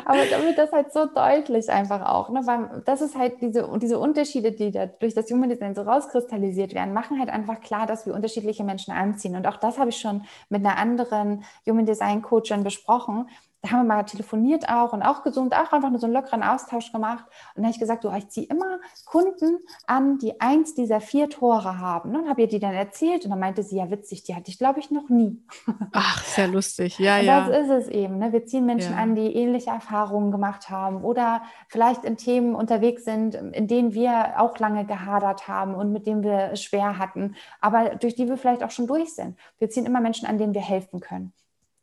aber 0.04 0.24
damit 0.30 0.58
das 0.58 0.72
halt 0.72 0.92
so 0.92 1.06
deutlich 1.06 1.70
einfach 1.70 2.06
auch, 2.06 2.30
ne? 2.30 2.40
weil 2.44 2.82
das 2.84 3.00
ist 3.00 3.16
halt 3.16 3.40
diese, 3.40 3.68
diese 3.80 3.98
Unterschiede, 3.98 4.52
die 4.52 4.70
da 4.70 4.86
durch 4.86 5.14
das 5.14 5.30
Human 5.30 5.48
Design 5.48 5.74
so 5.74 5.82
rauskristallisiert 5.82 6.74
werden, 6.74 6.92
machen 6.92 7.18
halt 7.18 7.30
einfach 7.30 7.60
klar, 7.60 7.86
dass 7.86 8.06
wir 8.06 8.14
unterschiedliche 8.14 8.64
Menschen 8.64 8.92
anziehen. 8.92 9.36
Und 9.36 9.46
auch 9.46 9.56
das 9.56 9.78
habe 9.78 9.90
ich 9.90 9.96
schon 9.98 10.24
mit 10.48 10.64
einer 10.64 10.78
anderen 10.78 11.44
Human 11.66 11.86
Design 11.86 12.22
Coachin 12.22 12.64
besprochen, 12.64 13.28
da 13.62 13.70
haben 13.70 13.80
wir 13.80 13.94
mal 13.94 14.02
telefoniert 14.04 14.68
auch 14.68 14.92
und 14.92 15.02
auch 15.02 15.22
gesund, 15.22 15.54
auch 15.54 15.72
einfach 15.72 15.90
nur 15.90 15.98
so 15.98 16.06
einen 16.06 16.14
lockeren 16.14 16.42
Austausch 16.42 16.92
gemacht. 16.92 17.24
Und 17.54 17.56
dann 17.56 17.64
habe 17.64 17.72
ich 17.72 17.78
gesagt, 17.78 18.04
du, 18.04 18.10
ich 18.10 18.28
ziehe 18.28 18.46
immer 18.46 18.78
Kunden 19.04 19.58
an, 19.86 20.18
die 20.18 20.40
eins 20.40 20.74
dieser 20.74 21.00
vier 21.00 21.28
Tore 21.28 21.78
haben. 21.78 22.16
Und 22.16 22.28
habe 22.28 22.42
ihr 22.42 22.48
die 22.48 22.58
dann 22.58 22.72
erzählt 22.72 23.24
und 23.24 23.30
dann 23.30 23.38
meinte 23.40 23.62
sie, 23.62 23.76
ja 23.76 23.90
witzig, 23.90 24.22
die 24.22 24.34
hatte 24.34 24.50
ich 24.50 24.58
glaube 24.58 24.80
ich 24.80 24.90
noch 24.90 25.10
nie. 25.10 25.42
Ach, 25.92 26.24
sehr 26.24 26.48
lustig, 26.48 26.98
ja, 26.98 27.18
und 27.18 27.26
ja. 27.26 27.48
Das 27.48 27.66
ist 27.66 27.70
es 27.70 27.88
eben. 27.88 28.18
Ne? 28.18 28.32
Wir 28.32 28.46
ziehen 28.46 28.64
Menschen 28.64 28.92
ja. 28.92 28.98
an, 28.98 29.14
die 29.14 29.34
ähnliche 29.34 29.70
Erfahrungen 29.70 30.30
gemacht 30.30 30.70
haben 30.70 31.04
oder 31.04 31.42
vielleicht 31.68 32.04
in 32.04 32.16
Themen 32.16 32.54
unterwegs 32.54 33.04
sind, 33.04 33.34
in 33.34 33.68
denen 33.68 33.92
wir 33.92 34.40
auch 34.40 34.58
lange 34.58 34.86
gehadert 34.86 35.48
haben 35.48 35.74
und 35.74 35.92
mit 35.92 36.06
denen 36.06 36.22
wir 36.22 36.50
es 36.52 36.62
schwer 36.62 36.98
hatten, 36.98 37.34
aber 37.60 37.96
durch 37.96 38.14
die 38.14 38.28
wir 38.28 38.36
vielleicht 38.36 38.62
auch 38.62 38.70
schon 38.70 38.86
durch 38.86 39.14
sind. 39.14 39.36
Wir 39.58 39.68
ziehen 39.68 39.86
immer 39.86 40.00
Menschen 40.00 40.26
an, 40.26 40.38
denen 40.38 40.54
wir 40.54 40.62
helfen 40.62 41.00
können. 41.00 41.32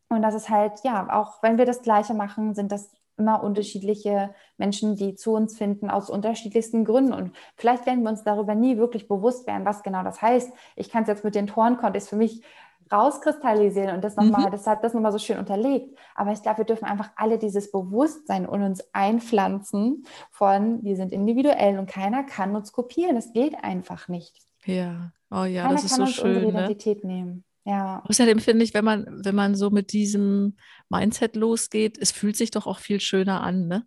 Und 0.09 0.21
das 0.21 0.35
ist 0.35 0.49
halt, 0.49 0.83
ja, 0.83 1.07
auch 1.11 1.43
wenn 1.43 1.57
wir 1.57 1.65
das 1.65 1.81
Gleiche 1.81 2.13
machen, 2.13 2.55
sind 2.55 2.71
das 2.71 2.89
immer 3.17 3.43
unterschiedliche 3.43 4.33
Menschen, 4.57 4.95
die 4.95 5.15
zu 5.15 5.33
uns 5.33 5.57
finden 5.57 5.89
aus 5.89 6.09
unterschiedlichsten 6.09 6.85
Gründen. 6.85 7.13
Und 7.13 7.35
vielleicht 7.55 7.85
werden 7.85 8.03
wir 8.03 8.09
uns 8.09 8.23
darüber 8.23 8.55
nie 8.55 8.77
wirklich 8.77 9.07
bewusst 9.07 9.47
werden, 9.47 9.65
was 9.65 9.83
genau 9.83 10.03
das 10.03 10.21
heißt. 10.21 10.51
Ich 10.75 10.89
kann 10.89 11.03
es 11.03 11.09
jetzt 11.09 11.23
mit 11.23 11.35
den 11.35 11.47
Toren-Kontext 11.47 12.09
für 12.09 12.15
mich 12.15 12.43
rauskristallisieren 12.91 13.95
und 13.95 14.03
das 14.03 14.15
nochmal, 14.15 14.47
mhm. 14.47 14.51
das 14.51 14.65
hat 14.65 14.83
das 14.83 14.93
nochmal 14.93 15.11
so 15.11 15.17
schön 15.17 15.39
unterlegt. 15.39 15.97
Aber 16.15 16.31
ich 16.31 16.41
glaube, 16.41 16.59
wir 16.59 16.65
dürfen 16.65 16.85
einfach 16.85 17.09
alle 17.15 17.37
dieses 17.37 17.71
Bewusstsein 17.71 18.45
in 18.45 18.63
uns 18.63 18.83
einpflanzen 18.93 20.05
von, 20.31 20.83
wir 20.83 20.95
sind 20.95 21.11
individuell 21.11 21.79
und 21.79 21.89
keiner 21.89 22.23
kann 22.23 22.55
uns 22.55 22.71
kopieren. 22.71 23.15
Das 23.15 23.33
geht 23.33 23.61
einfach 23.61 24.07
nicht. 24.07 24.35
Ja, 24.65 25.11
oh 25.31 25.43
ja, 25.43 25.63
keiner 25.63 25.75
das 25.75 25.85
ist 25.85 25.95
so 25.95 26.05
schön. 26.05 26.45
Unsere? 26.45 26.49
Identität 26.49 27.03
ne? 27.03 27.13
nehmen. 27.13 27.43
Ja. 27.67 28.01
Außerdem 28.07 28.39
finde 28.39 28.63
ich, 28.63 28.73
wenn 28.73 28.85
man, 28.85 29.25
wenn 29.25 29.35
man 29.35 29.53
so 29.53 29.69
mit 29.69 29.91
diesem 29.91 30.55
Mindset 30.87 31.35
losgeht, 31.35 31.97
es 31.97 32.13
fühlt 32.13 32.37
sich 32.37 32.49
doch 32.49 32.65
auch 32.65 32.79
viel 32.79 33.01
schöner 33.01 33.41
an, 33.41 33.67
ne? 33.67 33.85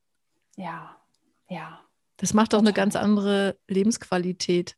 Ja, 0.57 0.99
ja. 1.49 1.81
Das 2.19 2.35
macht 2.35 2.53
doch 2.53 2.59
eine 2.59 2.75
ganz 2.75 2.95
andere 2.95 3.59
Lebensqualität, 3.69 4.77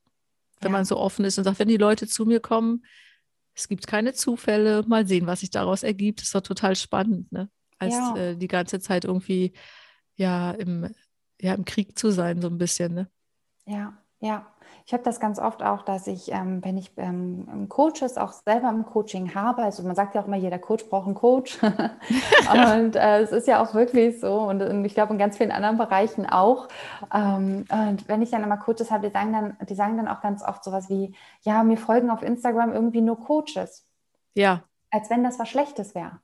wenn 0.60 0.70
ja. 0.70 0.78
man 0.78 0.84
so 0.84 0.98
offen 0.98 1.24
ist 1.24 1.36
und 1.36 1.42
sagt, 1.42 1.58
wenn 1.58 1.66
die 1.66 1.78
Leute 1.78 2.06
zu 2.06 2.26
mir 2.26 2.38
kommen, 2.38 2.84
es 3.54 3.66
gibt 3.66 3.88
keine 3.88 4.12
Zufälle, 4.12 4.84
mal 4.86 5.04
sehen, 5.04 5.26
was 5.26 5.40
sich 5.40 5.50
daraus 5.50 5.82
ergibt. 5.82 6.20
Das 6.20 6.26
ist 6.28 6.34
doch 6.36 6.40
total 6.40 6.76
spannend, 6.76 7.32
ne? 7.32 7.50
Als 7.80 7.94
ja. 7.94 8.16
äh, 8.16 8.36
die 8.36 8.46
ganze 8.46 8.78
Zeit 8.78 9.04
irgendwie 9.04 9.52
ja 10.14 10.52
im, 10.52 10.94
ja 11.40 11.54
im 11.54 11.64
Krieg 11.64 11.98
zu 11.98 12.12
sein, 12.12 12.40
so 12.40 12.46
ein 12.46 12.58
bisschen, 12.58 12.94
ne? 12.94 13.10
Ja, 13.66 14.00
ja. 14.20 14.54
Ich 14.84 14.92
habe 14.92 15.02
das 15.02 15.20
ganz 15.20 15.38
oft 15.38 15.62
auch, 15.62 15.82
dass 15.82 16.06
ich, 16.06 16.32
ähm, 16.32 16.64
wenn 16.64 16.76
ich 16.76 16.92
ähm, 16.96 17.68
Coaches 17.68 18.18
auch 18.18 18.32
selber 18.32 18.68
im 18.68 18.84
Coaching 18.84 19.34
habe, 19.34 19.62
also 19.62 19.82
man 19.82 19.94
sagt 19.94 20.14
ja 20.14 20.22
auch 20.22 20.26
immer, 20.26 20.36
jeder 20.36 20.58
Coach 20.58 20.88
braucht 20.88 21.06
einen 21.06 21.14
Coach. 21.14 21.58
und 21.62 22.96
äh, 22.96 23.20
es 23.20 23.32
ist 23.32 23.46
ja 23.46 23.62
auch 23.62 23.74
wirklich 23.74 24.20
so 24.20 24.40
und, 24.40 24.62
und 24.62 24.84
ich 24.84 24.94
glaube 24.94 25.12
in 25.12 25.18
ganz 25.18 25.36
vielen 25.36 25.52
anderen 25.52 25.78
Bereichen 25.78 26.26
auch. 26.26 26.68
Ähm, 27.12 27.64
und 27.70 28.08
wenn 28.08 28.22
ich 28.22 28.30
dann 28.30 28.42
immer 28.42 28.56
Coaches 28.56 28.90
habe, 28.90 29.08
die 29.08 29.12
sagen 29.12 29.32
dann, 29.32 29.56
die 29.68 29.74
sagen 29.74 29.96
dann 29.96 30.08
auch 30.08 30.20
ganz 30.20 30.42
oft 30.42 30.64
sowas 30.64 30.88
wie, 30.88 31.14
ja, 31.42 31.62
mir 31.62 31.76
folgen 31.76 32.10
auf 32.10 32.22
Instagram 32.22 32.72
irgendwie 32.72 33.00
nur 33.00 33.20
Coaches. 33.20 33.86
Ja, 34.34 34.62
als 34.92 35.10
wenn 35.10 35.24
das 35.24 35.38
was 35.40 35.48
Schlechtes 35.48 35.94
wäre. 35.94 36.20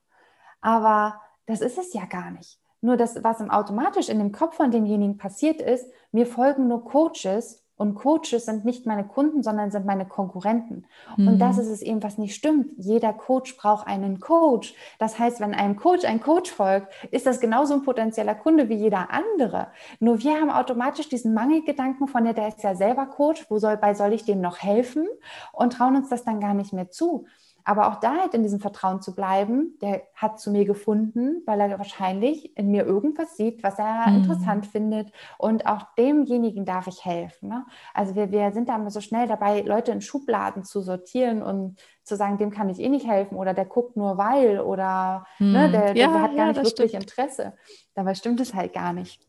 Aber 0.61 1.21
das 1.47 1.61
ist 1.61 1.79
es 1.79 1.93
ja 1.95 2.05
gar 2.05 2.31
nicht. 2.31 2.61
Nur 2.81 2.97
das, 2.97 3.25
was 3.25 3.41
automatisch 3.41 4.09
in 4.09 4.19
dem 4.19 4.31
Kopf 4.31 4.57
von 4.57 4.71
demjenigen 4.71 5.19
passiert 5.19 5.61
ist, 5.61 5.91
mir 6.13 6.27
folgen 6.27 6.69
nur 6.69 6.85
Coaches 6.85 7.65
und 7.79 7.95
Coaches 7.95 8.45
sind 8.45 8.65
nicht 8.65 8.87
meine 8.87 9.05
Kunden, 9.05 9.43
sondern 9.43 9.71
sind 9.71 9.87
meine 9.87 10.05
Konkurrenten. 10.05 10.85
Mhm. 11.17 11.29
Und 11.29 11.39
das 11.39 11.59
ist 11.59 11.69
es 11.69 11.81
eben, 11.81 12.03
was 12.03 12.19
nicht 12.19 12.35
stimmt. 12.35 12.73
Jeder 12.77 13.13
Coach 13.13 13.57
braucht 13.57 13.87
einen 13.87 14.21
Coach. 14.21 14.75
Das 14.99 15.19
heißt, 15.19 15.41
wenn 15.41 15.55
einem 15.55 15.77
Coach 15.77 16.05
ein 16.05 16.21
Coach 16.21 16.51
folgt, 16.51 16.93
ist 17.13 17.25
das 17.25 17.41
genauso 17.41 17.75
ein 17.75 17.85
potenzieller 17.85 18.35
Kunde 18.35 18.69
wie 18.69 18.75
jeder 18.75 19.11
andere. 19.11 19.69
Nur 20.01 20.19
wir 20.19 20.41
haben 20.41 20.51
automatisch 20.51 21.09
diesen 21.09 21.35
Mangelgedanken 21.35 22.09
von 22.09 22.25
der, 22.25 22.35
der 22.35 22.49
ist 22.49 22.63
ja 22.63 22.75
selber 22.75 23.07
Coach, 23.07 23.47
wo 23.49 23.59
soll, 23.59 23.77
bei 23.77 23.95
soll 23.95 24.13
ich 24.13 24.25
dem 24.25 24.41
noch 24.41 24.59
helfen? 24.59 25.07
Und 25.53 25.75
trauen 25.75 25.97
uns 25.97 26.09
das 26.09 26.25
dann 26.25 26.41
gar 26.41 26.55
nicht 26.55 26.73
mehr 26.73 26.91
zu. 26.91 27.27
Aber 27.69 27.89
auch 27.89 27.97
da 27.97 28.17
halt 28.17 28.33
in 28.33 28.43
diesem 28.43 28.61
Vertrauen 28.61 29.03
zu 29.03 29.15
bleiben, 29.15 29.77
der 29.83 30.01
hat 30.15 30.41
zu 30.41 30.51
mir 30.51 30.65
gefunden, 30.65 31.43
weil 31.45 31.61
er 31.61 31.77
wahrscheinlich 31.77 32.57
in 32.57 32.71
mir 32.71 32.87
irgendwas 32.87 33.37
sieht, 33.37 33.63
was 33.63 33.79
er 33.79 34.09
mhm. 34.09 34.17
interessant 34.17 34.65
findet. 34.65 35.13
Und 35.37 35.67
auch 35.67 35.83
demjenigen 35.99 36.65
darf 36.65 36.87
ich 36.87 37.05
helfen. 37.05 37.51
Ne? 37.51 37.67
Also 37.93 38.15
wir, 38.15 38.33
wir 38.33 38.53
sind 38.53 38.71
da 38.71 38.77
immer 38.77 38.91
so 38.91 39.03
schnell 39.03 39.29
dabei, 39.29 39.61
Leute 39.61 39.93
in 39.93 40.01
Schubladen 40.01 40.65
zu 40.65 40.81
sortieren 40.81 41.43
und 41.43 41.79
zu 42.05 42.17
sagen, 42.17 42.39
dem 42.39 42.51
kann 42.51 42.71
ich 42.71 42.81
eh 42.81 42.89
nicht 42.89 43.07
helfen 43.07 43.37
oder 43.37 43.53
der 43.53 43.67
guckt 43.67 43.99
nur 43.99 44.17
weil 44.17 44.61
oder 44.61 45.27
mhm. 45.39 45.53
ne, 45.53 45.71
der, 45.71 45.93
der 45.93 45.95
ja, 45.95 46.21
hat 46.23 46.35
gar 46.35 46.47
ja, 46.47 46.47
nicht 46.47 46.65
wirklich 46.65 46.93
stimmt. 46.93 47.03
Interesse. 47.03 47.53
Dabei 47.93 48.15
stimmt 48.15 48.41
es 48.41 48.55
halt 48.55 48.73
gar 48.73 48.95
nicht. 48.95 49.21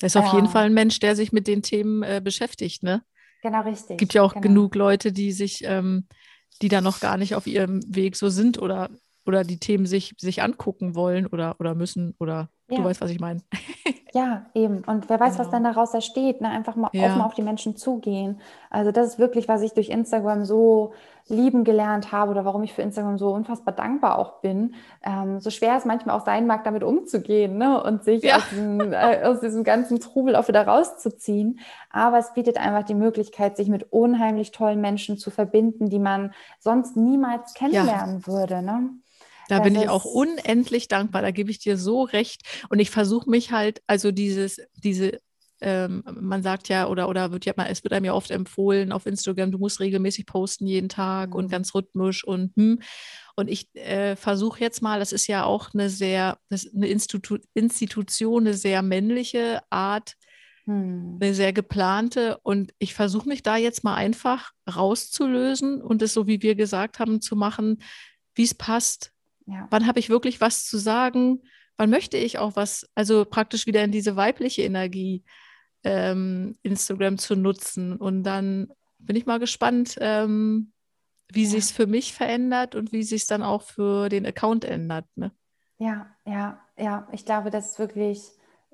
Er 0.00 0.06
ist 0.06 0.16
auf 0.16 0.26
ja. 0.26 0.34
jeden 0.34 0.48
Fall 0.48 0.66
ein 0.66 0.74
Mensch, 0.74 1.00
der 1.00 1.16
sich 1.16 1.32
mit 1.32 1.48
den 1.48 1.62
Themen 1.62 2.04
äh, 2.04 2.20
beschäftigt, 2.22 2.84
ne? 2.84 3.02
Genau, 3.42 3.62
richtig. 3.62 3.92
Es 3.92 3.96
gibt 3.96 4.14
ja 4.14 4.22
auch 4.22 4.34
genau. 4.34 4.42
genug 4.42 4.74
Leute, 4.76 5.12
die 5.12 5.32
sich 5.32 5.64
ähm, 5.64 6.06
die 6.62 6.68
da 6.68 6.80
noch 6.80 7.00
gar 7.00 7.16
nicht 7.16 7.34
auf 7.34 7.46
ihrem 7.46 7.80
Weg 7.94 8.16
so 8.16 8.28
sind 8.28 8.58
oder, 8.60 8.90
oder 9.26 9.44
die 9.44 9.58
Themen 9.58 9.86
sich, 9.86 10.14
sich 10.18 10.42
angucken 10.42 10.94
wollen 10.94 11.26
oder, 11.26 11.56
oder 11.60 11.74
müssen 11.74 12.14
oder 12.18 12.50
ja. 12.70 12.78
du 12.78 12.84
weißt, 12.84 13.00
was 13.00 13.10
ich 13.10 13.20
meine. 13.20 13.40
Ja, 14.12 14.46
eben. 14.54 14.82
Und 14.86 15.08
wer 15.08 15.20
weiß, 15.20 15.34
genau. 15.34 15.44
was 15.44 15.50
dann 15.50 15.64
daraus 15.64 15.94
entsteht. 15.94 16.40
Ne? 16.40 16.48
Einfach 16.48 16.74
mal 16.74 16.90
ja. 16.92 17.06
offen 17.06 17.22
auf 17.22 17.34
die 17.34 17.42
Menschen 17.42 17.76
zugehen. 17.76 18.40
Also 18.68 18.90
das 18.90 19.06
ist 19.06 19.18
wirklich, 19.18 19.46
was 19.48 19.62
ich 19.62 19.72
durch 19.72 19.88
Instagram 19.88 20.44
so 20.44 20.92
lieben 21.28 21.62
gelernt 21.62 22.10
habe 22.10 22.32
oder 22.32 22.44
warum 22.44 22.64
ich 22.64 22.72
für 22.72 22.82
Instagram 22.82 23.18
so 23.18 23.30
unfassbar 23.30 23.72
dankbar 23.72 24.18
auch 24.18 24.40
bin. 24.40 24.74
Ähm, 25.04 25.38
so 25.38 25.50
schwer 25.50 25.76
es 25.76 25.84
manchmal 25.84 26.16
auch 26.16 26.24
sein 26.24 26.46
mag, 26.46 26.64
damit 26.64 26.82
umzugehen 26.82 27.56
ne? 27.56 27.80
und 27.80 28.02
sich 28.02 28.24
ja. 28.24 28.38
aus, 28.38 28.48
diesem, 28.50 28.92
äh, 28.92 29.22
aus, 29.22 29.40
diesem, 29.40 29.62
ganzen 29.62 30.00
Trubel 30.00 30.34
auch 30.34 30.48
wieder 30.48 30.66
rauszuziehen. 30.66 31.60
Aber 31.90 32.18
es 32.18 32.34
bietet 32.34 32.58
einfach 32.58 32.82
die 32.82 32.94
Möglichkeit, 32.94 33.56
sich 33.56 33.68
mit 33.68 33.92
unheimlich 33.92 34.50
tollen 34.50 34.80
Menschen 34.80 35.18
zu 35.18 35.30
verbinden, 35.30 35.88
die 35.88 36.00
man 36.00 36.32
sonst 36.58 36.96
niemals 36.96 37.54
kennenlernen 37.54 38.20
ja. 38.20 38.26
würde. 38.26 38.62
Ne? 38.62 38.90
Da 39.50 39.58
das 39.58 39.64
bin 39.64 39.74
ich 39.74 39.88
auch 39.88 40.04
unendlich 40.04 40.86
dankbar. 40.86 41.22
Da 41.22 41.32
gebe 41.32 41.50
ich 41.50 41.58
dir 41.58 41.76
so 41.76 42.02
recht. 42.02 42.42
Und 42.68 42.78
ich 42.78 42.90
versuche 42.90 43.28
mich 43.28 43.50
halt, 43.50 43.82
also 43.88 44.12
dieses, 44.12 44.60
diese, 44.76 45.20
ähm, 45.60 46.04
man 46.20 46.42
sagt 46.42 46.68
ja, 46.68 46.86
oder, 46.86 47.08
oder 47.08 47.32
wird 47.32 47.46
ja 47.46 47.52
mal, 47.56 47.66
es 47.66 47.82
wird 47.82 47.92
einem 47.92 48.04
ja 48.04 48.14
oft 48.14 48.30
empfohlen 48.30 48.92
auf 48.92 49.06
Instagram, 49.06 49.50
du 49.50 49.58
musst 49.58 49.80
regelmäßig 49.80 50.26
posten 50.26 50.66
jeden 50.66 50.88
Tag 50.88 51.30
mhm. 51.30 51.36
und 51.36 51.50
ganz 51.50 51.74
rhythmisch 51.74 52.24
und 52.24 52.54
hm. 52.56 52.80
Und 53.36 53.48
ich 53.48 53.74
äh, 53.74 54.16
versuche 54.16 54.60
jetzt 54.60 54.82
mal, 54.82 54.98
das 54.98 55.12
ist 55.12 55.26
ja 55.26 55.44
auch 55.44 55.70
eine 55.72 55.88
sehr, 55.88 56.38
eine 56.50 56.88
Institu 56.88 57.38
Institution, 57.54 58.46
eine 58.46 58.54
sehr 58.54 58.82
männliche 58.82 59.62
Art, 59.70 60.14
hm. 60.66 61.18
eine 61.20 61.32
sehr 61.34 61.54
geplante. 61.54 62.38
Und 62.42 62.74
ich 62.78 62.92
versuche 62.92 63.28
mich 63.28 63.42
da 63.42 63.56
jetzt 63.56 63.82
mal 63.82 63.94
einfach 63.94 64.52
rauszulösen 64.68 65.80
und 65.80 66.02
es 66.02 66.12
so, 66.12 66.26
wie 66.26 66.42
wir 66.42 66.54
gesagt 66.54 66.98
haben, 66.98 67.22
zu 67.22 67.34
machen, 67.34 67.82
wie 68.34 68.44
es 68.44 68.54
passt. 68.54 69.12
Ja. 69.50 69.66
Wann 69.70 69.86
habe 69.86 69.98
ich 69.98 70.08
wirklich 70.08 70.40
was 70.40 70.64
zu 70.64 70.78
sagen? 70.78 71.42
Wann 71.76 71.90
möchte 71.90 72.16
ich 72.16 72.38
auch 72.38 72.56
was, 72.56 72.88
also 72.94 73.24
praktisch 73.24 73.66
wieder 73.66 73.82
in 73.82 73.92
diese 73.92 74.16
weibliche 74.16 74.62
Energie 74.62 75.24
ähm, 75.82 76.56
Instagram 76.62 77.18
zu 77.18 77.36
nutzen? 77.36 77.96
Und 77.96 78.22
dann 78.22 78.72
bin 78.98 79.16
ich 79.16 79.26
mal 79.26 79.38
gespannt, 79.38 79.96
ähm, 80.00 80.72
wie 81.32 81.44
ja. 81.44 81.50
sich 81.50 81.64
es 81.64 81.70
für 81.70 81.86
mich 81.86 82.12
verändert 82.12 82.74
und 82.74 82.92
wie 82.92 83.02
sich 83.02 83.22
es 83.22 83.26
dann 83.26 83.42
auch 83.42 83.62
für 83.62 84.08
den 84.08 84.26
Account 84.26 84.64
ändert. 84.64 85.06
Ne? 85.16 85.32
Ja, 85.78 86.06
ja, 86.26 86.60
ja. 86.76 87.08
Ich 87.12 87.24
glaube, 87.24 87.50
das 87.50 87.72
ist 87.72 87.78
wirklich 87.78 88.20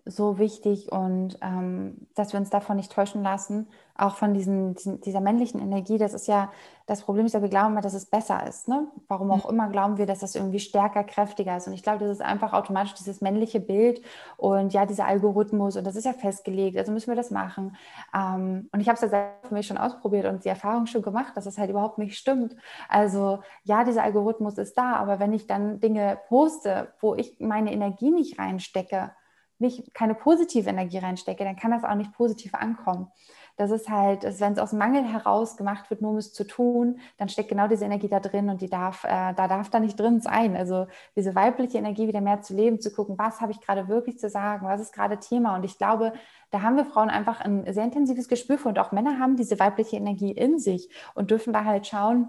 so 0.06 0.38
wichtig 0.38 0.92
und 0.92 1.36
ähm, 1.42 2.06
dass 2.14 2.32
wir 2.32 2.38
uns 2.38 2.48
davon 2.48 2.76
nicht 2.76 2.92
täuschen 2.92 3.24
lassen, 3.24 3.66
auch 3.98 4.14
von 4.14 4.34
diesen, 4.34 4.74
diesen, 4.74 5.00
dieser 5.00 5.20
männlichen 5.20 5.60
Energie. 5.60 5.98
Das 5.98 6.14
ist 6.14 6.28
ja 6.28 6.52
das 6.86 7.02
Problem, 7.02 7.26
ist 7.26 7.32
ja, 7.32 7.42
wir 7.42 7.48
glauben 7.48 7.72
immer, 7.72 7.80
dass 7.80 7.94
es 7.94 8.06
besser 8.06 8.46
ist. 8.46 8.68
Ne? 8.68 8.86
Warum 9.08 9.32
auch 9.32 9.44
mhm. 9.44 9.54
immer 9.54 9.68
glauben 9.68 9.98
wir, 9.98 10.06
dass 10.06 10.20
das 10.20 10.36
irgendwie 10.36 10.60
stärker, 10.60 11.02
kräftiger 11.02 11.56
ist. 11.56 11.66
Und 11.66 11.72
ich 11.72 11.82
glaube, 11.82 11.98
das 12.00 12.10
ist 12.10 12.22
einfach 12.22 12.52
automatisch 12.52 12.94
dieses 12.94 13.20
männliche 13.20 13.58
Bild 13.58 14.00
und 14.36 14.72
ja, 14.72 14.86
dieser 14.86 15.06
Algorithmus 15.06 15.76
und 15.76 15.84
das 15.84 15.96
ist 15.96 16.04
ja 16.04 16.12
festgelegt, 16.12 16.78
also 16.78 16.92
müssen 16.92 17.08
wir 17.08 17.16
das 17.16 17.32
machen. 17.32 17.76
Ähm, 18.14 18.68
und 18.72 18.80
ich 18.80 18.88
habe 18.88 19.04
es 19.04 19.10
ja 19.10 19.30
für 19.42 19.54
mich 19.54 19.66
schon 19.66 19.78
ausprobiert 19.78 20.26
und 20.26 20.44
die 20.44 20.48
Erfahrung 20.50 20.86
schon 20.86 21.02
gemacht, 21.02 21.36
dass 21.36 21.46
es 21.46 21.58
halt 21.58 21.70
überhaupt 21.70 21.98
nicht 21.98 22.16
stimmt. 22.16 22.54
Also 22.88 23.40
ja, 23.64 23.82
dieser 23.82 24.04
Algorithmus 24.04 24.56
ist 24.58 24.78
da, 24.78 24.94
aber 24.94 25.18
wenn 25.18 25.32
ich 25.32 25.48
dann 25.48 25.80
Dinge 25.80 26.18
poste, 26.28 26.92
wo 27.00 27.16
ich 27.16 27.40
meine 27.40 27.72
Energie 27.72 28.12
nicht 28.12 28.38
reinstecke, 28.38 29.10
nicht 29.58 29.94
keine 29.94 30.14
positive 30.14 30.68
Energie 30.68 30.98
reinstecke, 30.98 31.44
dann 31.44 31.56
kann 31.56 31.70
das 31.70 31.84
auch 31.84 31.94
nicht 31.94 32.12
positiv 32.12 32.54
ankommen. 32.54 33.08
Das 33.56 33.70
ist 33.70 33.88
halt, 33.88 34.22
wenn 34.40 34.52
es 34.52 34.58
aus 34.58 34.74
Mangel 34.74 35.02
heraus 35.02 35.56
gemacht 35.56 35.88
wird, 35.88 36.02
nur 36.02 36.10
um 36.10 36.16
es 36.18 36.34
zu 36.34 36.46
tun, 36.46 37.00
dann 37.16 37.30
steckt 37.30 37.48
genau 37.48 37.68
diese 37.68 37.86
Energie 37.86 38.08
da 38.08 38.20
drin 38.20 38.50
und 38.50 38.60
die 38.60 38.68
darf, 38.68 39.04
äh, 39.04 39.32
da 39.32 39.48
darf 39.48 39.70
da 39.70 39.80
nicht 39.80 39.98
drin 39.98 40.20
sein. 40.20 40.56
Also 40.56 40.86
diese 41.16 41.34
weibliche 41.34 41.78
Energie 41.78 42.06
wieder 42.06 42.20
mehr 42.20 42.42
zu 42.42 42.54
leben, 42.54 42.80
zu 42.80 42.92
gucken, 42.92 43.18
was 43.18 43.40
habe 43.40 43.52
ich 43.52 43.60
gerade 43.60 43.88
wirklich 43.88 44.18
zu 44.18 44.28
sagen, 44.28 44.66
was 44.66 44.82
ist 44.82 44.92
gerade 44.92 45.18
Thema. 45.20 45.54
Und 45.56 45.64
ich 45.64 45.78
glaube, 45.78 46.12
da 46.50 46.60
haben 46.60 46.76
wir 46.76 46.84
Frauen 46.84 47.08
einfach 47.08 47.40
ein 47.40 47.72
sehr 47.72 47.84
intensives 47.84 48.28
Gespür 48.28 48.58
für 48.58 48.68
und 48.68 48.78
auch 48.78 48.92
Männer 48.92 49.18
haben 49.18 49.36
diese 49.36 49.58
weibliche 49.58 49.96
Energie 49.96 50.32
in 50.32 50.58
sich 50.58 50.90
und 51.14 51.30
dürfen 51.30 51.54
da 51.54 51.64
halt 51.64 51.86
schauen, 51.86 52.28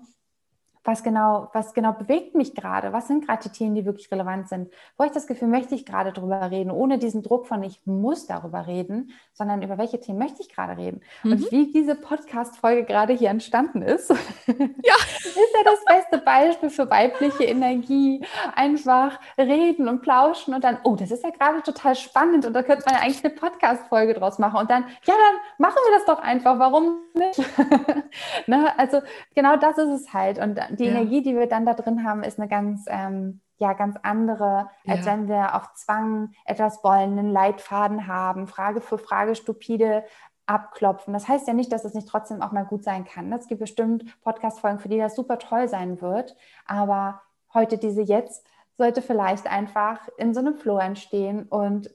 was 0.88 1.04
genau, 1.04 1.50
was 1.52 1.74
genau 1.74 1.92
bewegt 1.92 2.34
mich 2.34 2.56
gerade? 2.56 2.94
Was 2.94 3.08
sind 3.08 3.28
gerade 3.28 3.44
die 3.44 3.50
Themen, 3.50 3.76
die 3.76 3.86
wirklich 3.86 4.10
relevant 4.10 4.48
sind? 4.48 4.72
Wo 4.98 5.04
ich 5.04 5.12
das 5.12 5.28
Gefühl, 5.28 5.50
möchte 5.50 5.76
ich 5.76 5.86
gerade 5.86 6.14
drüber 6.14 6.50
reden, 6.50 6.72
ohne 6.72 6.98
diesen 6.98 7.24
Druck 7.24 7.46
von 7.46 7.62
ich 7.62 7.82
muss 7.86 8.26
darüber 8.26 8.68
reden, 8.68 9.12
sondern 9.34 9.62
über 9.62 9.78
welche 9.78 10.00
Themen 10.00 10.18
möchte 10.18 10.42
ich 10.42 10.48
gerade 10.48 10.78
reden? 10.78 11.02
Mhm. 11.24 11.32
Und 11.34 11.52
wie 11.52 11.74
diese 11.74 11.96
Podcast-Folge 11.96 12.86
gerade 12.86 13.12
hier 13.12 13.30
entstanden 13.30 13.82
ist, 13.82 14.10
ja. 14.48 14.56
ist 14.56 15.36
ja 15.36 15.64
das 15.66 15.84
beste 15.86 16.20
Beispiel 16.20 16.70
für 16.70 16.90
weibliche 16.90 17.44
Energie. 17.44 18.26
Einfach 18.56 19.20
reden 19.38 19.90
und 19.90 20.02
plauschen 20.02 20.54
und 20.54 20.64
dann, 20.64 20.78
oh, 20.86 20.96
das 20.96 21.12
ist 21.12 21.24
ja 21.24 21.32
gerade 21.32 21.62
total 21.64 21.96
spannend 21.96 22.46
und 22.46 22.54
da 22.54 22.64
könnte 22.64 22.86
man 22.86 22.96
ja 22.96 23.02
eigentlich 23.02 23.26
eine 23.26 23.34
Podcast-Folge 23.34 24.14
draus 24.14 24.40
machen. 24.40 24.58
Und 24.62 24.72
dann, 24.72 24.86
ja, 25.04 25.14
dann 25.14 25.36
machen 25.58 25.80
wir 25.86 25.98
das 25.98 26.06
doch 26.06 26.24
einfach. 26.24 26.58
Warum 26.60 27.00
nicht? 27.14 27.38
ne? 28.48 28.72
Also 28.78 29.02
genau 29.36 29.58
das 29.58 29.78
ist 29.78 29.90
es 29.90 30.14
halt. 30.14 30.40
Und 30.40 30.58
die 30.80 30.86
ja. 30.86 30.92
Energie, 30.92 31.22
die 31.22 31.36
wir 31.36 31.48
dann 31.48 31.66
da 31.66 31.74
drin 31.74 32.04
haben, 32.04 32.24
ist 32.24 32.40
eine 32.40 32.48
ganz, 32.48 32.86
ähm, 32.88 33.42
ja, 33.58 33.74
ganz 33.74 33.98
andere, 34.04 34.70
als 34.86 35.06
ja. 35.06 35.14
wenn 35.14 35.28
wir 35.28 35.56
auf 35.56 35.74
Zwang 35.74 36.32
etwas 36.46 36.84
wollen, 36.84 37.18
einen 37.18 37.32
Leitfaden 37.32 38.08
haben, 38.08 38.48
Frage 38.48 38.82
für 38.82 38.98
Frage 38.98 39.36
stupide 39.36 40.04
abklopfen. 40.46 41.14
Das 41.14 41.28
heißt 41.28 41.48
ja 41.48 41.54
nicht, 41.54 41.72
dass 41.72 41.86
es 41.86 41.94
nicht 41.94 42.08
trotzdem 42.08 42.42
auch 42.42 42.52
mal 42.52 42.66
gut 42.66 42.84
sein 42.84 43.06
kann. 43.06 43.32
Es 43.34 43.48
gibt 43.48 43.60
bestimmt 43.60 44.06
Podcast-Folgen, 44.22 44.80
für 44.80 44.90
die 44.90 44.98
das 44.98 45.16
super 45.16 45.40
toll 45.40 45.68
sein 45.68 46.02
wird. 46.02 46.36
Aber 46.66 47.22
heute 47.54 47.78
diese 47.78 48.02
jetzt 48.02 48.46
sollte 48.78 49.02
vielleicht 49.02 49.48
einfach 49.48 50.08
in 50.18 50.34
so 50.34 50.40
einem 50.40 50.56
Flow 50.56 50.78
entstehen 50.78 51.44
und 51.44 51.90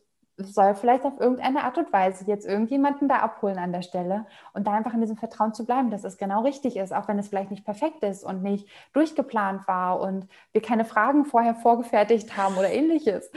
soll 0.45 0.75
vielleicht 0.75 1.05
auf 1.05 1.21
irgendeine 1.21 1.65
Art 1.65 1.79
und 1.79 1.93
Weise 1.93 2.25
jetzt 2.27 2.47
irgendjemanden 2.47 3.09
da 3.09 3.17
abholen 3.17 3.59
an 3.59 3.73
der 3.73 3.83
Stelle 3.83 4.27
und 4.53 4.67
da 4.67 4.73
einfach 4.73 4.95
in 4.95 5.01
diesem 5.01 5.17
Vertrauen 5.17 5.55
zu 5.55 5.65
bleiben, 5.65 5.91
dass 5.91 6.05
es 6.05 6.17
genau 6.17 6.43
richtig 6.43 6.77
ist, 6.77 6.93
auch 6.93 7.09
wenn 7.09 7.19
es 7.19 7.29
vielleicht 7.29 7.51
nicht 7.51 7.65
perfekt 7.65 8.03
ist 8.03 8.25
und 8.25 8.43
nicht 8.43 8.69
durchgeplant 8.93 9.67
war 9.69 10.01
und 10.01 10.29
wir 10.53 10.63
keine 10.63 10.85
Fragen 10.85 11.25
vorher 11.25 11.55
vorgefertigt 11.55 12.37
haben 12.37 12.57
oder 12.57 12.71
ähnliches. 12.71 13.31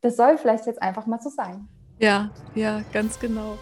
Das 0.00 0.16
soll 0.16 0.38
vielleicht 0.38 0.66
jetzt 0.66 0.82
einfach 0.82 1.06
mal 1.06 1.20
so 1.20 1.30
sein. 1.30 1.68
Ja, 1.98 2.30
ja, 2.54 2.82
ganz 2.92 3.18
genau. 3.18 3.56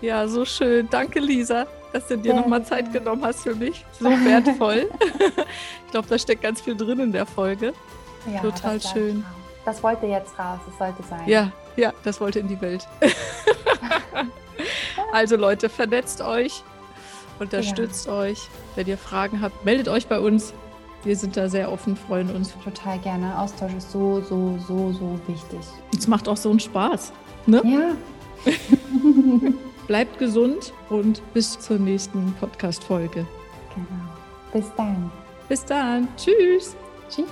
Ja, 0.00 0.28
so 0.28 0.44
schön. 0.44 0.88
Danke, 0.90 1.20
Lisa, 1.20 1.66
dass 1.92 2.06
du 2.08 2.18
dir 2.18 2.34
ja. 2.34 2.40
nochmal 2.40 2.64
Zeit 2.64 2.92
genommen 2.92 3.24
hast 3.24 3.42
für 3.42 3.54
mich. 3.54 3.84
So 3.98 4.10
wertvoll. 4.10 4.90
ich 5.86 5.90
glaube, 5.90 6.08
da 6.08 6.18
steckt 6.18 6.42
ganz 6.42 6.60
viel 6.60 6.76
drin 6.76 7.00
in 7.00 7.12
der 7.12 7.24
Folge. 7.24 7.72
Ja, 8.32 8.40
Total 8.40 8.80
schön. 8.80 9.24
Das 9.64 9.82
wollte 9.82 10.06
jetzt 10.06 10.38
raus, 10.38 10.60
es 10.70 10.78
sollte 10.78 11.02
sein. 11.02 11.26
Ja, 11.26 11.50
ja, 11.80 11.92
das 12.04 12.20
wollte 12.20 12.38
in 12.38 12.48
die 12.48 12.60
Welt. 12.60 12.86
also 15.12 15.36
Leute, 15.36 15.68
vernetzt 15.68 16.20
euch, 16.20 16.62
unterstützt 17.38 18.06
ja. 18.06 18.12
euch. 18.12 18.48
Wenn 18.74 18.86
ihr 18.86 18.98
Fragen 18.98 19.40
habt, 19.40 19.64
meldet 19.64 19.88
euch 19.88 20.06
bei 20.06 20.20
uns. 20.20 20.52
Wir 21.04 21.16
sind 21.16 21.36
da 21.36 21.48
sehr 21.48 21.70
offen, 21.70 21.96
freuen 21.96 22.34
uns. 22.34 22.52
Total 22.64 22.98
gerne. 22.98 23.38
Austausch 23.38 23.72
ist 23.74 23.92
so, 23.92 24.20
so, 24.22 24.58
so, 24.66 24.92
so 24.92 25.20
wichtig. 25.28 25.60
Es 25.96 26.08
macht 26.08 26.28
auch 26.28 26.36
so 26.36 26.50
einen 26.50 26.60
Spaß. 26.60 27.12
Ne? 27.46 27.62
Ja. 27.64 28.52
Bleibt 29.86 30.18
gesund 30.18 30.72
und 30.90 31.22
bis 31.32 31.58
zur 31.60 31.78
nächsten 31.78 32.34
Podcast-Folge. 32.40 33.24
Genau. 33.74 34.06
Bis 34.52 34.72
dann. 34.76 35.12
Bis 35.48 35.64
dann. 35.64 36.08
Tschüss. 36.16 36.74
Tschüss. 37.08 37.26